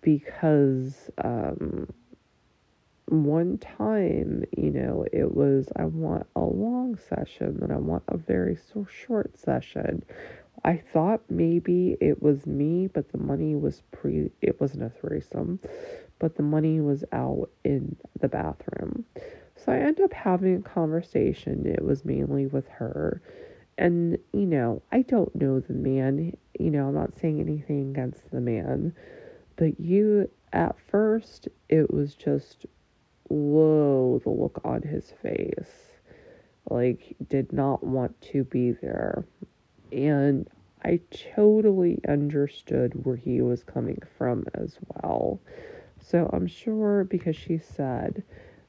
because 0.00 1.10
um, 1.24 1.88
one 3.06 3.58
time, 3.58 4.44
you 4.56 4.70
know, 4.70 5.04
it 5.12 5.34
was 5.34 5.68
I 5.76 5.84
want 5.84 6.26
a 6.36 6.40
long 6.40 6.96
session, 6.96 7.58
then 7.60 7.70
I 7.70 7.78
want 7.78 8.04
a 8.08 8.16
very 8.16 8.56
so 8.56 8.86
short 8.90 9.38
session. 9.38 10.04
I 10.64 10.76
thought 10.76 11.20
maybe 11.30 11.96
it 12.00 12.22
was 12.22 12.46
me, 12.46 12.88
but 12.88 13.12
the 13.12 13.18
money 13.18 13.54
was 13.54 13.82
pre, 13.92 14.30
it 14.42 14.60
wasn't 14.60 14.82
a 14.84 14.90
threesome, 14.90 15.60
but 16.18 16.36
the 16.36 16.42
money 16.42 16.80
was 16.80 17.04
out 17.12 17.50
in 17.64 17.96
the 18.20 18.28
bathroom. 18.28 19.04
So 19.56 19.72
I 19.72 19.76
ended 19.78 20.04
up 20.04 20.12
having 20.12 20.56
a 20.56 20.62
conversation. 20.62 21.66
It 21.66 21.84
was 21.84 22.04
mainly 22.04 22.46
with 22.46 22.68
her. 22.68 23.22
And, 23.76 24.18
you 24.32 24.46
know, 24.46 24.82
I 24.92 25.02
don't 25.02 25.34
know 25.36 25.60
the 25.60 25.72
man. 25.74 26.36
You 26.58 26.70
know, 26.70 26.88
I'm 26.88 26.94
not 26.94 27.18
saying 27.18 27.40
anything 27.40 27.90
against 27.90 28.30
the 28.30 28.40
man. 28.40 28.94
But 29.58 29.80
you, 29.80 30.30
at 30.52 30.76
first, 30.88 31.48
it 31.68 31.92
was 31.92 32.14
just, 32.14 32.64
whoa, 33.24 34.20
the 34.22 34.30
look 34.30 34.60
on 34.64 34.82
his 34.82 35.12
face. 35.20 35.90
Like, 36.70 37.16
did 37.28 37.52
not 37.52 37.82
want 37.82 38.18
to 38.32 38.44
be 38.44 38.70
there. 38.70 39.24
And 39.90 40.48
I 40.84 41.00
totally 41.34 42.00
understood 42.08 43.04
where 43.04 43.16
he 43.16 43.42
was 43.42 43.64
coming 43.64 44.00
from 44.16 44.46
as 44.54 44.78
well. 44.86 45.40
So 46.00 46.30
I'm 46.32 46.46
sure 46.46 47.04
because 47.04 47.36
she 47.36 47.58
said, 47.58 48.22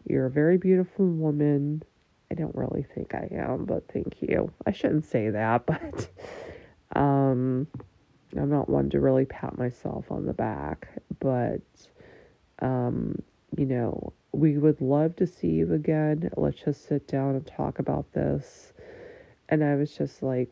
You're 0.07 0.25
a 0.25 0.31
very 0.31 0.57
beautiful 0.57 1.05
woman. 1.05 1.83
I 2.31 2.35
don't 2.35 2.55
really 2.55 2.83
think 2.95 3.13
I 3.13 3.27
am, 3.31 3.65
but 3.65 3.87
thank 3.93 4.21
you. 4.21 4.51
I 4.65 4.71
shouldn't 4.71 5.05
say 5.05 5.29
that, 5.29 5.65
but 5.67 6.09
um 6.99 7.67
I'm 8.37 8.49
not 8.49 8.69
one 8.69 8.89
to 8.91 8.99
really 8.99 9.25
pat 9.25 9.57
myself 9.57 10.11
on 10.11 10.25
the 10.25 10.33
back, 10.33 10.87
but 11.19 11.61
um, 12.59 13.21
you 13.57 13.65
know, 13.65 14.13
we 14.31 14.57
would 14.57 14.79
love 14.81 15.15
to 15.17 15.27
see 15.27 15.47
you 15.49 15.73
again. 15.73 16.29
Let's 16.37 16.59
just 16.59 16.87
sit 16.87 17.07
down 17.07 17.35
and 17.35 17.45
talk 17.45 17.79
about 17.79 18.11
this. 18.13 18.73
And 19.49 19.63
I 19.63 19.75
was 19.75 19.91
just 19.91 20.21
like, 20.21 20.49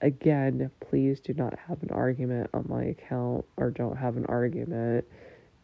again, 0.00 0.70
please 0.80 1.20
do 1.20 1.32
not 1.34 1.56
have 1.68 1.82
an 1.82 1.90
argument 1.90 2.50
on 2.52 2.66
my 2.68 2.84
account 2.84 3.44
or 3.56 3.70
don't 3.70 3.96
have 3.96 4.16
an 4.16 4.26
argument. 4.26 5.04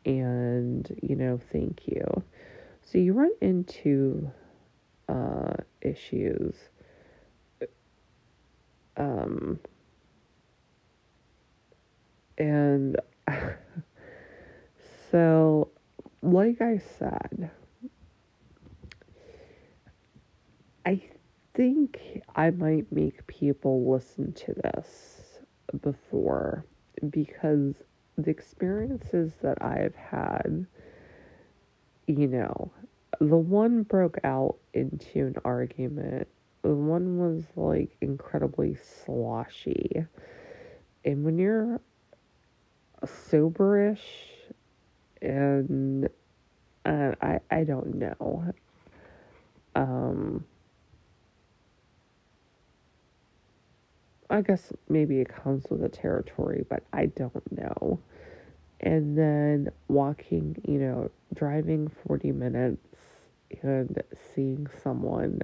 And, 0.05 0.89
you 1.03 1.17
know, 1.17 1.41
thank 1.51 1.89
you. 1.89 2.23
So 2.83 2.99
you 2.99 3.13
run 3.13 3.33
into 3.41 4.31
uh, 5.09 5.55
issues. 5.81 6.55
Um, 8.97 9.59
and 12.39 12.97
so, 15.11 15.69
like 16.23 16.61
I 16.61 16.79
said, 16.99 17.51
I 20.85 21.01
think 21.55 22.23
I 22.35 22.51
might 22.51 22.91
make 22.93 23.27
people 23.27 23.91
listen 23.91 24.33
to 24.35 24.55
this 24.55 25.41
before 25.83 26.65
because 27.11 27.75
the 28.19 28.31
experiences 28.31 29.33
that 29.43 29.63
I've 29.63 29.95
had, 29.95 30.67
you 32.07 32.27
know, 32.29 32.71
the 33.21 33.37
one 33.37 33.83
broke 33.83 34.19
out 34.25 34.57
into 34.75 35.27
an 35.27 35.37
argument. 35.45 36.29
The 36.63 36.75
one 36.75 37.19
was 37.19 37.45
like 37.57 37.97
incredibly 38.01 38.77
sloshy. 38.77 40.05
And 41.05 41.25
when 41.25 41.39
you're 41.39 41.81
soberish 43.07 43.99
and 45.23 46.09
uh, 46.85 47.13
I 47.21 47.41
I 47.51 47.65
don't 47.65 47.95
know. 47.97 48.53
Um 49.75 50.45
I 54.31 54.41
guess 54.43 54.73
maybe 54.89 55.21
it 55.21 55.29
comes 55.29 55.65
with 55.71 55.81
the 55.81 55.89
territory, 55.89 56.65
but 56.69 56.83
I 56.93 57.07
don't 57.07 57.53
know. 57.53 58.01
And 58.81 59.17
then 59.17 59.71
walking, 59.89 60.57
you 60.67 60.79
know, 60.79 61.11
driving 61.35 61.89
40 62.07 62.33
minutes 62.33 62.97
and 63.63 64.03
seeing 64.35 64.67
someone 64.83 65.43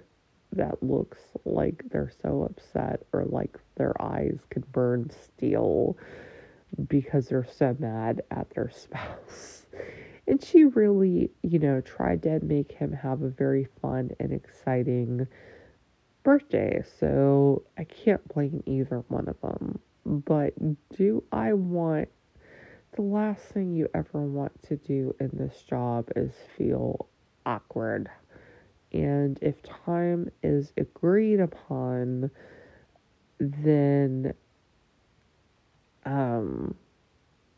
that 0.52 0.82
looks 0.82 1.20
like 1.44 1.84
they're 1.90 2.12
so 2.22 2.42
upset 2.42 3.02
or 3.12 3.24
like 3.24 3.58
their 3.76 4.00
eyes 4.02 4.38
could 4.50 4.70
burn 4.72 5.10
steel 5.10 5.96
because 6.88 7.28
they're 7.28 7.46
so 7.46 7.76
mad 7.78 8.22
at 8.30 8.50
their 8.50 8.70
spouse. 8.70 9.66
And 10.24 10.42
she 10.42 10.64
really, 10.64 11.32
you 11.42 11.58
know, 11.58 11.80
tried 11.80 12.22
to 12.22 12.38
make 12.44 12.70
him 12.70 12.92
have 12.92 13.22
a 13.22 13.28
very 13.28 13.66
fun 13.80 14.12
and 14.20 14.32
exciting 14.32 15.26
birthday. 16.22 16.82
So 17.00 17.64
I 17.76 17.82
can't 17.84 18.26
blame 18.28 18.62
either 18.64 19.02
one 19.08 19.28
of 19.28 19.40
them. 19.40 19.80
But 20.06 20.54
do 20.96 21.24
I 21.32 21.54
want 21.54 22.08
the 22.92 23.02
last 23.02 23.42
thing 23.46 23.72
you 23.72 23.88
ever 23.94 24.20
want 24.20 24.62
to 24.64 24.76
do 24.76 25.14
in 25.18 25.30
this 25.32 25.62
job 25.62 26.10
is 26.14 26.32
feel 26.56 27.08
awkward. 27.46 28.10
And 28.92 29.38
if 29.40 29.62
time 29.62 30.30
is 30.42 30.72
agreed 30.76 31.40
upon, 31.40 32.30
then 33.40 34.34
um, 36.04 36.74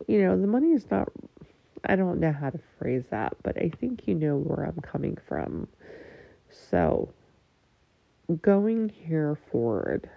you 0.07 0.22
know, 0.22 0.38
the 0.38 0.46
money 0.46 0.72
is 0.72 0.90
not, 0.90 1.09
I 1.85 1.96
don't 1.96 2.20
know 2.20 2.33
how 2.33 2.50
to 2.50 2.61
phrase 2.78 3.04
that, 3.11 3.37
but 3.42 3.57
I 3.57 3.70
think 3.80 4.07
you 4.07 4.14
know 4.14 4.37
where 4.37 4.66
I'm 4.66 4.80
coming 4.80 5.16
from. 5.28 5.68
So, 6.50 7.12
going 8.40 8.88
here 8.88 9.37
forward, 9.50 10.09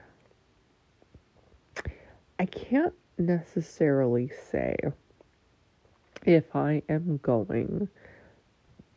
I 2.39 2.45
can't 2.45 2.93
necessarily 3.17 4.31
say 4.51 4.75
if 6.25 6.55
I 6.55 6.83
am 6.89 7.19
going 7.23 7.89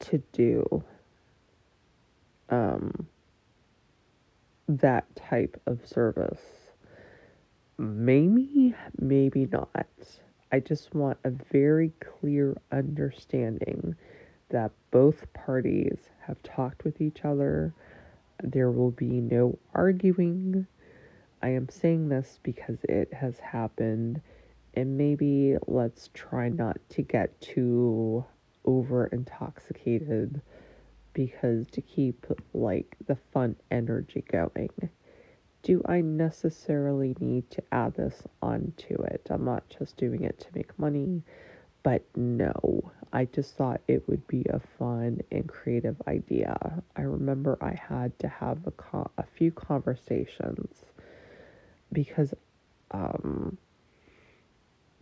to 0.00 0.22
do 0.32 0.82
um, 2.48 3.06
that 4.68 5.04
type 5.16 5.60
of 5.66 5.86
service 5.86 6.69
Maybe, 7.80 8.74
maybe 8.98 9.46
not. 9.46 9.86
I 10.52 10.60
just 10.60 10.94
want 10.94 11.16
a 11.24 11.30
very 11.30 11.94
clear 11.98 12.54
understanding 12.70 13.96
that 14.50 14.72
both 14.90 15.32
parties 15.32 16.10
have 16.26 16.42
talked 16.42 16.84
with 16.84 17.00
each 17.00 17.24
other. 17.24 17.72
There 18.42 18.70
will 18.70 18.90
be 18.90 19.22
no 19.22 19.58
arguing. 19.72 20.66
I 21.40 21.48
am 21.48 21.70
saying 21.70 22.10
this 22.10 22.38
because 22.42 22.76
it 22.82 23.14
has 23.14 23.38
happened, 23.38 24.20
and 24.74 24.98
maybe 24.98 25.56
let's 25.66 26.10
try 26.12 26.50
not 26.50 26.76
to 26.90 27.00
get 27.00 27.40
too 27.40 28.26
over 28.66 29.06
intoxicated 29.06 30.42
because 31.14 31.66
to 31.68 31.80
keep 31.80 32.26
like 32.52 32.94
the 33.06 33.16
fun 33.32 33.56
energy 33.70 34.22
going 34.30 34.90
do 35.62 35.82
I 35.86 36.00
necessarily 36.00 37.14
need 37.20 37.50
to 37.50 37.62
add 37.72 37.94
this 37.94 38.22
onto 38.42 38.94
it? 38.94 39.26
I'm 39.30 39.44
not 39.44 39.64
just 39.68 39.96
doing 39.96 40.24
it 40.24 40.38
to 40.40 40.46
make 40.54 40.78
money, 40.78 41.22
but 41.82 42.02
no, 42.16 42.90
I 43.12 43.26
just 43.26 43.56
thought 43.56 43.80
it 43.88 44.08
would 44.08 44.26
be 44.26 44.44
a 44.48 44.60
fun 44.78 45.20
and 45.30 45.48
creative 45.48 46.00
idea. 46.06 46.82
I 46.96 47.02
remember 47.02 47.58
I 47.60 47.74
had 47.74 48.18
to 48.20 48.28
have 48.28 48.66
a, 48.66 48.70
co- 48.70 49.10
a 49.18 49.24
few 49.24 49.50
conversations 49.50 50.84
because 51.92 52.32
um, 52.92 53.58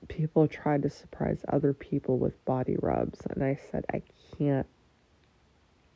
people 0.08 0.48
tried 0.48 0.82
to 0.82 0.90
surprise 0.90 1.44
other 1.48 1.72
people 1.72 2.18
with 2.18 2.44
body 2.44 2.76
rubs, 2.80 3.20
and 3.30 3.44
I 3.44 3.58
said, 3.70 3.84
I 3.92 4.02
can't, 4.36 4.66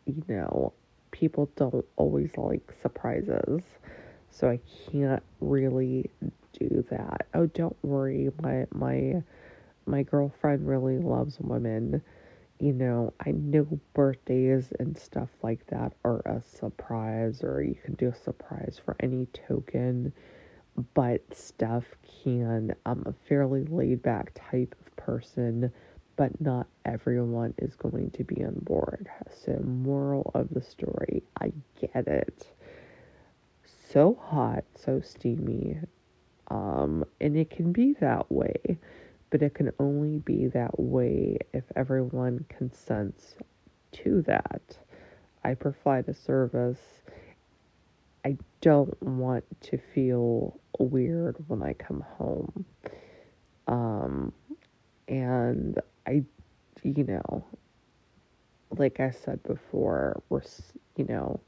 you 0.06 0.22
know, 0.28 0.72
people 1.10 1.50
don't 1.56 1.84
always 1.96 2.30
like 2.36 2.72
surprises 2.82 3.62
so 4.32 4.48
I 4.50 4.60
can't 4.90 5.22
really 5.40 6.10
do 6.58 6.84
that. 6.90 7.28
Oh, 7.34 7.46
don't 7.46 7.76
worry, 7.84 8.30
my 8.42 8.66
my 8.72 9.22
my 9.86 10.02
girlfriend 10.02 10.66
really 10.68 10.98
loves 10.98 11.38
women 11.40 12.02
you 12.60 12.72
know, 12.72 13.12
I 13.26 13.32
know 13.32 13.66
birthdays 13.92 14.72
and 14.78 14.96
stuff 14.96 15.28
like 15.42 15.66
that 15.68 15.94
are 16.04 16.20
a 16.26 16.40
surprise, 16.42 17.42
or 17.42 17.62
you 17.62 17.74
can 17.74 17.94
do 17.94 18.08
a 18.08 18.14
surprise 18.14 18.80
for 18.84 18.94
any 19.00 19.26
token, 19.26 20.12
but 20.94 21.22
stuff 21.34 21.84
can. 22.22 22.74
I'm 22.86 23.02
a 23.06 23.14
fairly 23.28 23.64
laid 23.64 24.02
back 24.02 24.32
type 24.34 24.76
of 24.80 24.96
person, 24.96 25.72
but 26.16 26.40
not 26.40 26.68
everyone 26.84 27.54
is 27.58 27.74
going 27.74 28.10
to 28.12 28.24
be 28.24 28.44
on 28.44 28.54
board. 28.60 29.08
So, 29.44 29.58
moral 29.64 30.30
of 30.34 30.48
the 30.50 30.62
story, 30.62 31.24
I 31.40 31.52
get 31.80 32.06
it. 32.06 32.46
So 33.92 34.18
hot, 34.20 34.64
so 34.74 35.00
steamy, 35.00 35.78
um, 36.48 37.04
and 37.20 37.36
it 37.36 37.50
can 37.50 37.72
be 37.72 37.94
that 38.00 38.30
way 38.32 38.78
but 39.32 39.42
it 39.42 39.54
can 39.54 39.72
only 39.80 40.18
be 40.18 40.46
that 40.48 40.78
way 40.78 41.38
if 41.54 41.64
everyone 41.74 42.44
consents 42.50 43.34
to 43.92 44.20
that. 44.26 44.76
I 45.42 45.54
provide 45.54 46.06
a 46.08 46.14
service. 46.14 46.78
I 48.26 48.36
don't 48.60 49.02
want 49.02 49.44
to 49.62 49.78
feel 49.78 50.60
weird 50.78 51.36
when 51.48 51.62
I 51.62 51.72
come 51.72 52.04
home. 52.18 52.66
Um, 53.66 54.34
and 55.08 55.80
I, 56.06 56.24
you 56.82 57.04
know, 57.04 57.44
like 58.76 59.00
I 59.00 59.10
said 59.12 59.42
before, 59.44 60.22
we're, 60.28 60.42
you 60.96 61.06
know, 61.06 61.40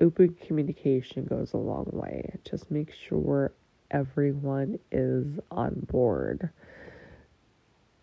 open 0.00 0.36
communication 0.46 1.24
goes 1.24 1.52
a 1.52 1.58
long 1.58 1.88
way. 1.92 2.32
Just 2.44 2.70
make 2.70 2.92
sure 2.92 3.52
everyone 3.90 4.78
is 4.90 5.38
on 5.50 5.86
board, 5.90 6.50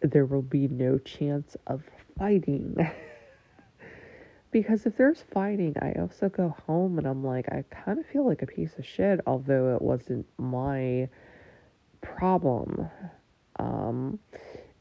there 0.01 0.25
will 0.25 0.41
be 0.41 0.67
no 0.67 0.97
chance 0.97 1.55
of 1.65 1.83
fighting. 2.17 2.75
because 4.51 4.86
if 4.86 4.97
there's 4.97 5.23
fighting, 5.33 5.75
I 5.81 5.93
also 5.99 6.29
go 6.29 6.55
home 6.65 6.97
and 6.97 7.07
I'm 7.07 7.23
like, 7.23 7.47
I 7.49 7.63
kind 7.71 7.99
of 7.99 8.05
feel 8.05 8.25
like 8.25 8.41
a 8.41 8.47
piece 8.47 8.77
of 8.77 8.86
shit, 8.86 9.21
although 9.25 9.75
it 9.75 9.81
wasn't 9.81 10.25
my 10.38 11.10
problem. 12.01 12.89
Um, 13.60 14.19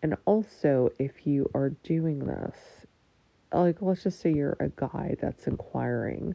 and 0.03 0.17
also, 0.27 0.91
if 0.99 1.27
you 1.27 1.51
are 1.55 1.71
doing 1.71 2.21
this, 2.21 2.57
like, 3.53 3.81
let's 3.81 4.03
just 4.03 4.21
say 4.21 4.33
you're 4.33 4.57
a 4.61 4.69
guy 4.69 5.17
that's 5.21 5.47
inquiring, 5.47 6.35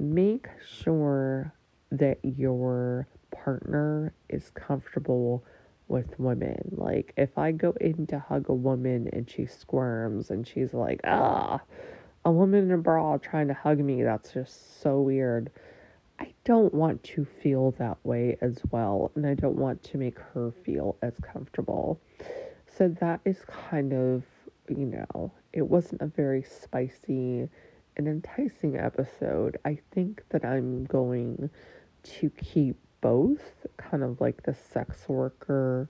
make 0.00 0.48
sure 0.66 1.52
that 1.92 2.18
you're 2.22 3.06
partner 3.30 4.12
is 4.28 4.50
comfortable 4.50 5.44
with 5.88 6.18
women. 6.18 6.60
Like, 6.72 7.12
if 7.16 7.36
I 7.36 7.52
go 7.52 7.74
in 7.80 8.06
to 8.08 8.18
hug 8.18 8.48
a 8.48 8.54
woman 8.54 9.08
and 9.12 9.28
she 9.28 9.46
squirms 9.46 10.30
and 10.30 10.46
she's 10.46 10.72
like, 10.72 11.00
ah, 11.04 11.60
a 12.24 12.30
woman 12.30 12.64
in 12.64 12.72
a 12.72 12.78
bra 12.78 13.16
trying 13.18 13.48
to 13.48 13.54
hug 13.54 13.78
me, 13.78 14.02
that's 14.02 14.32
just 14.32 14.82
so 14.82 15.00
weird. 15.00 15.50
I 16.18 16.32
don't 16.44 16.72
want 16.74 17.02
to 17.04 17.24
feel 17.24 17.72
that 17.72 17.96
way 18.04 18.36
as 18.40 18.60
well, 18.70 19.10
and 19.14 19.26
I 19.26 19.34
don't 19.34 19.56
want 19.56 19.82
to 19.84 19.98
make 19.98 20.18
her 20.18 20.52
feel 20.64 20.96
as 21.02 21.14
comfortable. 21.22 21.98
So 22.66 22.88
that 23.00 23.20
is 23.24 23.38
kind 23.70 23.92
of, 23.92 24.22
you 24.68 24.86
know, 24.86 25.32
it 25.52 25.62
wasn't 25.62 26.02
a 26.02 26.06
very 26.06 26.42
spicy 26.42 27.48
and 28.00 28.08
enticing 28.08 28.78
episode. 28.78 29.58
I 29.66 29.78
think 29.92 30.22
that 30.30 30.42
I'm 30.42 30.86
going 30.86 31.50
to 32.02 32.30
keep 32.30 32.76
both 33.02 33.66
kind 33.76 34.02
of 34.02 34.22
like 34.22 34.42
the 34.42 34.54
sex 34.54 35.06
worker 35.06 35.86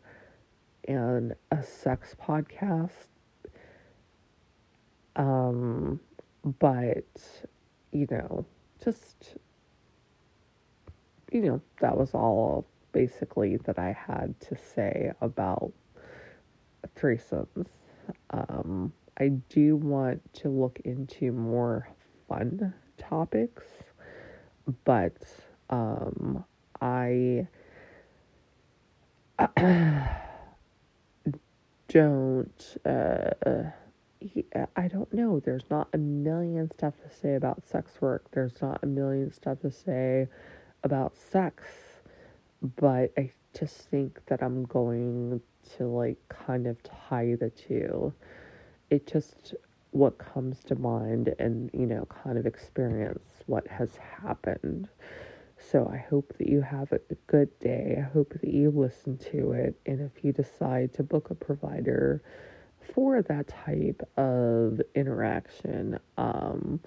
and 0.88 1.34
a 1.52 1.62
sex 1.62 2.16
podcast. 2.20 3.06
Um, 5.14 6.00
but, 6.58 7.06
you 7.92 8.08
know, 8.10 8.44
just, 8.82 9.36
you 11.30 11.42
know, 11.42 11.60
that 11.80 11.96
was 11.96 12.12
all 12.12 12.66
basically 12.90 13.56
that 13.58 13.78
I 13.78 13.92
had 13.92 14.34
to 14.40 14.56
say 14.56 15.12
about 15.20 15.72
threesomes. 16.98 17.68
Um, 18.30 18.92
I 19.16 19.28
do 19.48 19.76
want 19.76 20.22
to 20.34 20.48
look 20.48 20.80
into 20.84 21.30
more 21.30 21.86
fun 22.30 22.72
topics, 22.96 23.64
but 24.84 25.18
um, 25.68 26.44
I 26.80 27.46
don't 31.88 32.76
uh, 32.86 33.30
I 34.76 34.88
don't 34.88 35.12
know. 35.12 35.40
There's 35.40 35.64
not 35.70 35.88
a 35.92 35.98
million 35.98 36.70
stuff 36.70 36.94
to 37.02 37.10
say 37.14 37.34
about 37.34 37.66
sex 37.66 37.92
work. 38.00 38.30
There's 38.32 38.60
not 38.60 38.80
a 38.82 38.86
million 38.86 39.32
stuff 39.32 39.60
to 39.60 39.70
say 39.70 40.28
about 40.84 41.16
sex. 41.16 41.64
But 42.76 43.12
I 43.16 43.30
just 43.58 43.88
think 43.90 44.20
that 44.26 44.42
I'm 44.42 44.64
going 44.64 45.40
to 45.76 45.84
like 45.84 46.18
kind 46.28 46.66
of 46.66 46.76
tie 46.82 47.36
the 47.40 47.50
two. 47.50 48.12
It 48.90 49.06
just 49.06 49.54
what 49.92 50.18
comes 50.18 50.62
to 50.64 50.74
mind 50.76 51.34
and 51.38 51.70
you 51.72 51.86
know 51.86 52.06
kind 52.22 52.38
of 52.38 52.46
experience 52.46 53.28
what 53.46 53.66
has 53.68 53.96
happened. 53.96 54.88
So 55.58 55.88
I 55.92 55.98
hope 55.98 56.32
that 56.38 56.48
you 56.48 56.62
have 56.62 56.90
a 56.92 57.00
good 57.26 57.56
day. 57.60 57.96
I 57.98 58.02
hope 58.02 58.32
that 58.40 58.48
you 58.48 58.70
listen 58.70 59.18
to 59.32 59.52
it. 59.52 59.78
And 59.86 60.00
if 60.00 60.24
you 60.24 60.32
decide 60.32 60.94
to 60.94 61.02
book 61.02 61.30
a 61.30 61.34
provider 61.34 62.22
for 62.94 63.20
that 63.22 63.48
type 63.48 64.02
of 64.16 64.80
interaction, 64.94 65.98
um, 66.16 66.80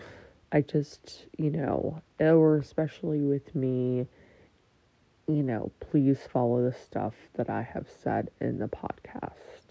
I 0.51 0.61
just, 0.61 1.27
you 1.37 1.51
know, 1.51 2.01
or 2.19 2.57
especially 2.57 3.21
with 3.21 3.53
me, 3.55 4.07
you 5.27 5.43
know, 5.43 5.71
please 5.79 6.19
follow 6.31 6.63
the 6.63 6.73
stuff 6.73 7.13
that 7.35 7.49
I 7.49 7.61
have 7.61 7.87
said 8.03 8.29
in 8.41 8.59
the 8.59 8.67
podcast. 8.67 9.61